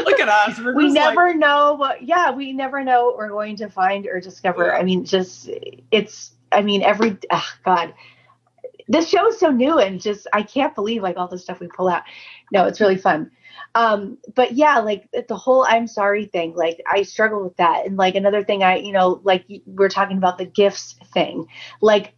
Look 0.03 0.19
at 0.19 0.29
us. 0.29 0.59
We 0.59 0.85
just 0.85 0.95
like- 0.95 1.15
never 1.15 1.33
know 1.33 1.73
what. 1.75 2.03
Yeah, 2.03 2.31
we 2.31 2.53
never 2.53 2.83
know 2.83 3.05
what 3.05 3.17
we're 3.17 3.29
going 3.29 3.55
to 3.57 3.69
find 3.69 4.07
or 4.07 4.19
discover. 4.19 4.67
Yeah. 4.67 4.77
I 4.77 4.83
mean, 4.83 5.05
just 5.05 5.49
it's. 5.91 6.31
I 6.51 6.61
mean, 6.61 6.83
every 6.83 7.17
ah, 7.31 7.57
God, 7.65 7.93
this 8.87 9.09
show 9.09 9.27
is 9.27 9.39
so 9.39 9.49
new 9.49 9.79
and 9.79 10.01
just 10.01 10.27
I 10.31 10.43
can't 10.43 10.73
believe 10.75 11.01
like 11.03 11.17
all 11.17 11.27
the 11.27 11.37
stuff 11.37 11.59
we 11.59 11.67
pull 11.67 11.87
out. 11.87 12.03
No, 12.51 12.65
it's 12.65 12.79
really 12.79 12.97
fun. 12.97 13.31
Um, 13.73 14.17
but 14.35 14.53
yeah, 14.53 14.79
like 14.79 15.09
the 15.27 15.35
whole 15.35 15.65
I'm 15.67 15.87
sorry 15.87 16.25
thing, 16.25 16.55
like 16.55 16.81
I 16.89 17.03
struggle 17.03 17.43
with 17.43 17.57
that. 17.57 17.85
And 17.85 17.97
like 17.97 18.15
another 18.15 18.43
thing, 18.43 18.63
I 18.63 18.77
you 18.77 18.91
know, 18.91 19.19
like 19.23 19.45
we're 19.65 19.89
talking 19.89 20.17
about 20.17 20.37
the 20.37 20.45
gifts 20.45 20.95
thing, 21.13 21.47
like. 21.81 22.13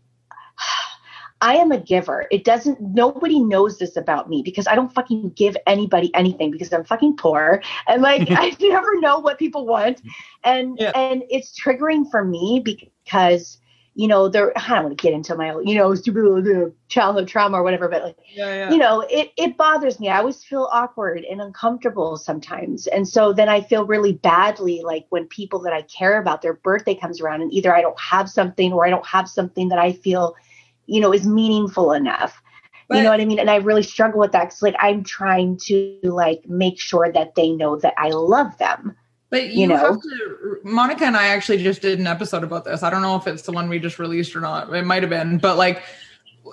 I 1.41 1.55
am 1.57 1.71
a 1.71 1.79
giver. 1.79 2.25
It 2.31 2.43
doesn't, 2.43 2.81
nobody 2.81 3.39
knows 3.39 3.77
this 3.77 3.95
about 3.95 4.29
me 4.29 4.41
because 4.43 4.65
I 4.67 4.75
don't 4.75 4.91
fucking 4.93 5.31
give 5.31 5.55
anybody 5.67 6.11
anything 6.15 6.51
because 6.51 6.73
I'm 6.73 6.83
fucking 6.83 7.17
poor. 7.17 7.61
And 7.87 8.01
like, 8.01 8.27
I 8.31 8.55
never 8.59 8.99
know 8.99 9.19
what 9.19 9.37
people 9.37 9.65
want. 9.67 10.01
And, 10.43 10.77
Yeah. 10.79 10.91
and 10.95 11.23
it's 11.29 11.59
triggering 11.59 12.09
for 12.09 12.23
me 12.25 12.61
because, 12.63 13.59
you 13.93 14.07
know, 14.07 14.29
there, 14.29 14.51
I 14.57 14.67
don't 14.75 14.85
want 14.85 14.97
to 14.97 15.01
get 15.01 15.13
into 15.13 15.35
my, 15.35 15.59
you 15.63 15.75
know, 15.75 15.93
stupid 15.95 16.73
childhood 16.87 17.27
trauma 17.27 17.57
or 17.59 17.63
whatever, 17.63 17.87
but 17.87 18.03
like, 18.03 18.17
Yeah, 18.33 18.53
yeah. 18.53 18.71
you 18.71 18.77
know, 18.77 19.01
it, 19.09 19.31
it 19.37 19.57
bothers 19.57 19.99
me. 19.99 20.09
I 20.09 20.19
always 20.19 20.43
feel 20.43 20.69
awkward 20.71 21.23
and 21.23 21.41
uncomfortable 21.41 22.17
sometimes. 22.17 22.87
And 22.87 23.07
so 23.07 23.31
then 23.33 23.49
I 23.49 23.61
feel 23.61 23.85
really 23.85 24.13
badly 24.13 24.81
like 24.83 25.05
when 25.09 25.25
people 25.27 25.59
that 25.59 25.73
I 25.73 25.81
care 25.83 26.19
about, 26.19 26.41
their 26.41 26.53
birthday 26.53 26.95
comes 26.95 27.21
around 27.21 27.41
and 27.41 27.53
either 27.53 27.75
I 27.75 27.81
don't 27.81 27.99
have 27.99 28.29
something 28.29 28.73
or 28.73 28.85
I 28.87 28.89
don't 28.89 29.05
have 29.05 29.29
something 29.29 29.69
that 29.69 29.79
I 29.79 29.91
feel, 29.93 30.35
you 30.87 30.99
know, 30.99 31.13
is 31.13 31.27
meaningful 31.27 31.93
enough. 31.93 32.41
But- 32.87 32.97
you 32.97 33.03
know 33.03 33.11
what 33.11 33.21
I 33.21 33.25
mean? 33.25 33.39
And 33.39 33.49
I 33.49 33.57
really 33.57 33.83
struggle 33.83 34.19
with 34.19 34.31
that 34.31 34.45
because 34.45 34.61
like 34.61 34.75
I'm 34.79 35.03
trying 35.03 35.57
to 35.65 35.99
like 36.03 36.47
make 36.47 36.79
sure 36.79 37.11
that 37.11 37.35
they 37.35 37.51
know 37.51 37.75
that 37.77 37.93
I 37.97 38.09
love 38.09 38.57
them. 38.57 38.95
But 39.29 39.49
you, 39.49 39.61
you 39.61 39.67
know? 39.67 39.77
have 39.77 40.01
to. 40.01 40.57
Monica 40.63 41.03
and 41.03 41.17
I 41.17 41.27
actually 41.27 41.61
just 41.61 41.81
did 41.81 41.99
an 41.99 42.07
episode 42.07 42.43
about 42.43 42.63
this. 42.63 42.81
I 42.81 42.89
don't 42.89 43.01
know 43.01 43.17
if 43.17 43.27
it's 43.27 43.41
the 43.41 43.51
one 43.51 43.67
we 43.67 43.77
just 43.77 43.99
released 43.99 44.35
or 44.35 44.39
not. 44.39 44.73
It 44.73 44.85
might 44.85 45.03
have 45.03 45.09
been, 45.09 45.37
but 45.37 45.57
like, 45.57 45.83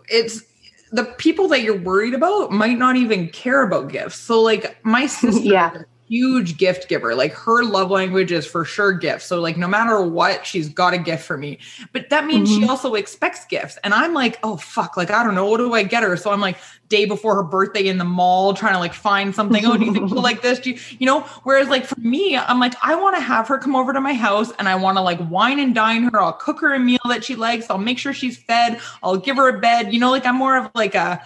it's 0.09 0.42
the 0.90 1.05
people 1.05 1.47
that 1.49 1.62
you're 1.62 1.79
worried 1.79 2.14
about 2.14 2.51
might 2.51 2.79
not 2.79 2.97
even 2.97 3.29
care 3.29 3.62
about 3.62 3.92
gifts. 3.92 4.16
So 4.16 4.42
like, 4.42 4.85
my 4.85 5.07
sister, 5.20 5.40
Yeah. 5.40 5.83
Huge 6.07 6.59
gift 6.59 6.88
giver. 6.88 7.14
Like 7.14 7.33
her 7.33 7.64
love 7.64 7.90
language 7.90 8.31
is 8.31 8.47
for 8.47 8.64
sure 8.64 8.93
gifts. 8.93 9.25
So 9.25 9.40
like, 9.40 9.57
no 9.57 9.67
matter 9.67 10.03
what, 10.03 10.45
she's 10.45 10.69
got 10.69 10.93
a 10.93 10.99
gift 10.99 11.25
for 11.25 11.38
me. 11.38 11.59
But 11.93 12.11
that 12.11 12.27
means 12.27 12.51
she 12.51 12.61
Mhm. 12.62 12.69
also 12.69 12.95
expects 12.95 13.45
gifts, 13.47 13.79
and 13.83 13.95
I'm 13.95 14.12
like, 14.12 14.38
oh 14.43 14.57
fuck, 14.57 14.97
like 14.97 15.11
I 15.11 15.23
don't 15.25 15.35
know, 15.35 15.47
what 15.47 15.59
do 15.59 15.73
I 15.73 15.83
get 15.83 16.03
her? 16.03 16.17
So 16.17 16.31
I'm 16.31 16.40
like, 16.40 16.57
day 16.90 17.07
before 17.07 17.35
her 17.35 17.43
birthday 17.43 17.87
in 17.88 17.97
the 17.99 18.05
mall, 18.05 18.53
trying 18.55 18.75
to 18.75 18.79
like 18.79 18.93
find 18.95 19.35
something. 19.35 19.64
Oh, 19.64 19.77
do 19.77 19.85
you 19.87 19.93
think 19.95 20.09
she'll 20.11 20.21
like 20.23 20.43
this? 20.43 20.59
Do 20.61 20.71
you, 20.73 20.79
you 20.99 21.07
know? 21.07 21.21
Whereas 21.45 21.69
like 21.69 21.87
for 21.87 21.99
me, 22.01 22.37
I'm 22.37 22.61
like, 22.61 22.75
I 22.83 22.95
want 22.95 23.17
to 23.17 23.21
have 23.23 23.49
her 23.49 23.57
come 23.59 23.75
over 23.75 23.93
to 23.93 24.01
my 24.01 24.12
house 24.14 24.53
and 24.59 24.69
I 24.69 24.75
want 24.77 24.99
to 24.99 25.01
like 25.03 25.19
wine 25.31 25.59
and 25.59 25.75
dine 25.75 26.05
her. 26.05 26.21
I'll 26.21 26.35
cook 26.35 26.61
her 26.61 26.75
a 26.75 26.79
meal 26.79 26.99
that 27.09 27.25
she 27.25 27.35
likes. 27.35 27.71
I'll 27.71 27.79
make 27.79 27.99
sure 27.99 28.12
she's 28.12 28.37
fed. 28.37 28.79
I'll 29.03 29.17
give 29.17 29.37
her 29.37 29.49
a 29.49 29.59
bed. 29.59 29.93
You 29.95 29.99
know, 30.01 30.11
like 30.11 30.27
I'm 30.27 30.37
more 30.37 30.57
of 30.57 30.71
like 30.75 30.95
a 30.95 31.23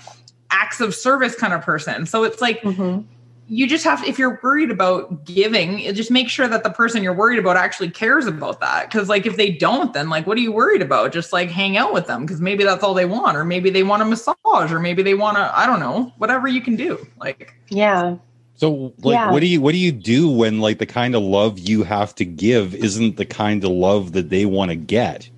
acts 0.50 0.80
of 0.80 0.94
service 0.94 1.34
kind 1.34 1.52
of 1.52 1.60
person. 1.62 2.06
So 2.06 2.22
it's 2.24 2.40
like 2.40 2.62
Mhm. 2.62 3.04
You 3.48 3.66
just 3.66 3.84
have 3.84 4.02
to 4.02 4.08
if 4.08 4.18
you're 4.18 4.38
worried 4.42 4.70
about 4.70 5.24
giving 5.24 5.78
just 5.94 6.10
make 6.10 6.28
sure 6.28 6.46
that 6.46 6.62
the 6.62 6.70
person 6.70 7.02
you're 7.02 7.14
worried 7.14 7.38
about 7.38 7.56
actually 7.56 7.90
cares 7.90 8.26
about 8.26 8.60
that 8.60 8.90
because 8.90 9.08
like 9.08 9.24
if 9.26 9.36
they 9.36 9.50
don't 9.50 9.92
then 9.94 10.08
like 10.10 10.26
what 10.26 10.36
are 10.36 10.40
you 10.40 10.52
worried 10.52 10.82
about 10.82 11.12
just 11.12 11.32
like 11.32 11.50
hang 11.50 11.76
out 11.76 11.92
with 11.92 12.06
them 12.06 12.22
because 12.22 12.40
maybe 12.40 12.62
that's 12.64 12.84
all 12.84 12.94
they 12.94 13.06
want 13.06 13.36
or 13.36 13.44
maybe 13.44 13.70
they 13.70 13.82
want 13.82 14.02
a 14.02 14.04
massage 14.04 14.72
or 14.72 14.78
maybe 14.78 15.02
they 15.02 15.14
want 15.14 15.36
to 15.36 15.58
i 15.58 15.66
don't 15.66 15.80
know 15.80 16.12
whatever 16.18 16.46
you 16.46 16.60
can 16.60 16.76
do 16.76 17.04
like 17.18 17.54
Yeah. 17.70 18.16
So 18.56 18.92
like 19.02 19.14
Yeah. 19.14 19.30
what 19.30 19.40
do 19.40 19.46
you 19.46 19.60
what 19.60 19.72
do 19.72 19.78
you 19.78 19.92
do 19.92 20.28
when 20.28 20.60
like 20.60 20.78
the 20.78 20.86
kind 20.86 21.14
of 21.14 21.22
love 21.22 21.58
you 21.58 21.84
have 21.84 22.14
to 22.16 22.24
give 22.24 22.74
isn't 22.74 23.16
the 23.16 23.24
kind 23.24 23.62
of 23.64 23.70
love 23.70 24.12
that 24.12 24.30
they 24.30 24.44
want 24.46 24.70
to 24.70 24.76
get? 24.76 25.30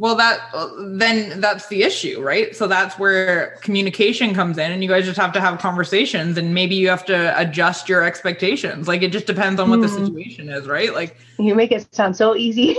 Well, 0.00 0.16
that 0.16 0.40
then 0.78 1.42
that's 1.42 1.68
the 1.68 1.82
issue, 1.82 2.22
right? 2.22 2.56
So 2.56 2.66
that's 2.66 2.98
where 2.98 3.58
communication 3.60 4.34
comes 4.34 4.56
in, 4.56 4.72
and 4.72 4.82
you 4.82 4.88
guys 4.88 5.04
just 5.04 5.18
have 5.18 5.34
to 5.34 5.42
have 5.42 5.58
conversations, 5.58 6.38
and 6.38 6.54
maybe 6.54 6.74
you 6.74 6.88
have 6.88 7.04
to 7.04 7.38
adjust 7.38 7.86
your 7.86 8.02
expectations. 8.02 8.88
Like 8.88 9.02
it 9.02 9.12
just 9.12 9.26
depends 9.26 9.60
on 9.60 9.68
what 9.68 9.80
mm. 9.80 9.82
the 9.82 9.88
hmm. 9.88 10.06
situation 10.06 10.48
is, 10.48 10.66
right? 10.66 10.94
Like 10.94 11.18
you 11.38 11.54
make 11.54 11.70
it 11.70 11.94
sound 11.94 12.16
so 12.16 12.34
easy. 12.34 12.78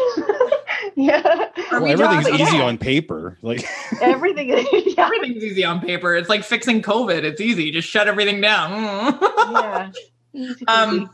yeah, 0.95 1.21
well, 1.71 1.85
everything's 1.85 2.41
easy 2.41 2.57
yeah. 2.57 2.63
on 2.63 2.79
paper. 2.79 3.37
Like 3.43 3.65
everything, 4.01 4.49
yeah. 4.71 5.05
everything's 5.05 5.43
easy 5.43 5.63
on 5.63 5.79
paper. 5.79 6.15
It's 6.15 6.27
like 6.27 6.43
fixing 6.43 6.81
COVID. 6.81 7.21
It's 7.21 7.39
easy. 7.39 7.69
Just 7.69 7.87
shut 7.87 8.07
everything 8.07 8.41
down. 8.41 8.71
yeah. 10.33 10.53
Um. 10.67 11.07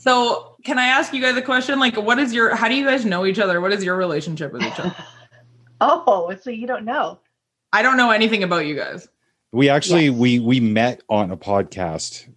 so 0.00 0.53
can 0.64 0.78
I 0.78 0.86
ask 0.86 1.12
you 1.12 1.20
guys 1.20 1.36
a 1.36 1.42
question? 1.42 1.78
Like, 1.78 1.96
what 1.96 2.18
is 2.18 2.32
your, 2.32 2.56
how 2.56 2.68
do 2.68 2.74
you 2.74 2.86
guys 2.86 3.04
know 3.04 3.26
each 3.26 3.38
other? 3.38 3.60
What 3.60 3.72
is 3.72 3.84
your 3.84 3.96
relationship 3.96 4.52
with 4.52 4.62
each 4.62 4.80
other? 4.80 4.96
oh, 5.80 6.34
so 6.40 6.50
you 6.50 6.66
don't 6.66 6.86
know? 6.86 7.20
I 7.72 7.82
don't 7.82 7.98
know 7.98 8.10
anything 8.10 8.42
about 8.42 8.66
you 8.66 8.74
guys. 8.74 9.06
We 9.52 9.68
actually, 9.68 10.06
yes. 10.06 10.14
we, 10.14 10.40
we 10.40 10.60
met 10.60 11.02
on 11.08 11.30
a 11.30 11.36
podcast. 11.36 12.28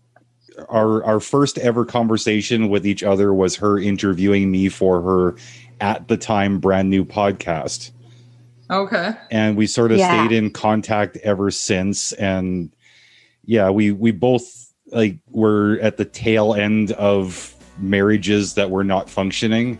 Our, 0.69 1.03
our 1.05 1.19
first 1.19 1.57
ever 1.57 1.85
conversation 1.85 2.67
with 2.67 2.85
each 2.85 3.01
other 3.01 3.33
was 3.33 3.55
her 3.55 3.79
interviewing 3.79 4.51
me 4.51 4.69
for 4.69 5.01
her 5.01 5.35
at 5.79 6.07
the 6.09 6.17
time 6.17 6.59
brand 6.59 6.89
new 6.89 7.05
podcast. 7.05 7.91
Okay. 8.69 9.11
And 9.31 9.55
we 9.55 9.67
sort 9.67 9.93
of 9.93 9.99
yeah. 9.99 10.25
stayed 10.25 10.35
in 10.35 10.51
contact 10.51 11.15
ever 11.17 11.49
since. 11.49 12.11
And 12.13 12.75
yeah, 13.45 13.69
we, 13.69 13.91
we 13.91 14.11
both 14.11 14.73
like 14.87 15.17
were 15.29 15.79
at 15.81 15.95
the 15.97 16.05
tail 16.05 16.53
end 16.53 16.91
of 16.93 17.56
marriages 17.79 18.53
that 18.55 18.69
were 18.69 18.83
not 18.83 19.09
functioning. 19.09 19.79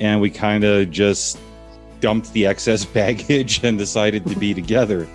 And 0.00 0.20
we 0.20 0.30
kind 0.30 0.64
of 0.64 0.90
just 0.90 1.38
dumped 2.00 2.32
the 2.32 2.46
excess 2.46 2.84
baggage 2.98 3.62
and 3.64 3.78
decided 3.78 4.26
to 4.26 4.36
be 4.36 4.54
together. 4.62 5.08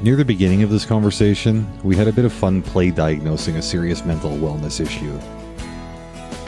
Near 0.00 0.16
the 0.16 0.24
beginning 0.24 0.62
of 0.62 0.68
this 0.68 0.84
conversation, 0.84 1.66
we 1.82 1.96
had 1.96 2.06
a 2.06 2.12
bit 2.12 2.26
of 2.26 2.32
fun 2.32 2.62
play 2.62 2.90
diagnosing 2.90 3.56
a 3.56 3.62
serious 3.62 4.04
mental 4.04 4.30
wellness 4.30 4.78
issue. 4.78 5.18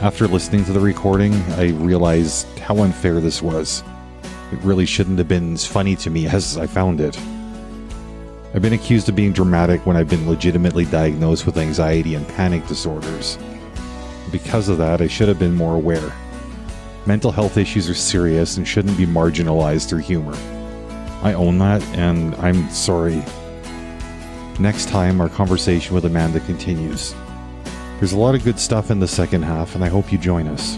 After 0.01 0.27
listening 0.27 0.63
to 0.65 0.71
the 0.71 0.79
recording, 0.79 1.33
I 1.53 1.69
realized 1.71 2.47
how 2.59 2.77
unfair 2.77 3.19
this 3.19 3.41
was. 3.41 3.83
It 4.51 4.59
really 4.59 4.85
shouldn't 4.85 5.17
have 5.17 5.27
been 5.27 5.53
as 5.53 5.65
funny 5.65 5.95
to 5.97 6.09
me 6.09 6.27
as 6.27 6.57
I 6.57 6.67
found 6.67 7.01
it. 7.01 7.19
I've 8.53 8.63
been 8.63 8.73
accused 8.73 9.07
of 9.09 9.15
being 9.15 9.31
dramatic 9.31 9.85
when 9.85 9.95
I've 9.95 10.09
been 10.09 10.27
legitimately 10.27 10.85
diagnosed 10.85 11.45
with 11.45 11.57
anxiety 11.57 12.15
and 12.15 12.27
panic 12.29 12.65
disorders. 12.65 13.37
Because 14.31 14.69
of 14.69 14.79
that, 14.79 15.01
I 15.01 15.07
should 15.07 15.27
have 15.27 15.37
been 15.37 15.53
more 15.53 15.75
aware. 15.75 16.11
Mental 17.05 17.31
health 17.31 17.57
issues 17.57 17.87
are 17.89 17.95
serious 17.95 18.57
and 18.57 18.67
shouldn't 18.67 18.97
be 18.97 19.05
marginalized 19.05 19.87
through 19.87 19.99
humor. 19.99 20.35
I 21.21 21.33
own 21.33 21.59
that, 21.59 21.83
and 21.95 22.33
I'm 22.35 22.69
sorry. 22.71 23.23
Next 24.59 24.89
time, 24.89 25.21
our 25.21 25.29
conversation 25.29 25.93
with 25.93 26.05
Amanda 26.05 26.39
continues. 26.39 27.13
There's 27.99 28.13
a 28.13 28.17
lot 28.17 28.33
of 28.33 28.43
good 28.43 28.59
stuff 28.59 28.89
in 28.89 28.99
the 28.99 29.07
second 29.07 29.43
half, 29.43 29.75
and 29.75 29.83
I 29.83 29.89
hope 29.89 30.11
you 30.11 30.17
join 30.17 30.47
us. 30.47 30.77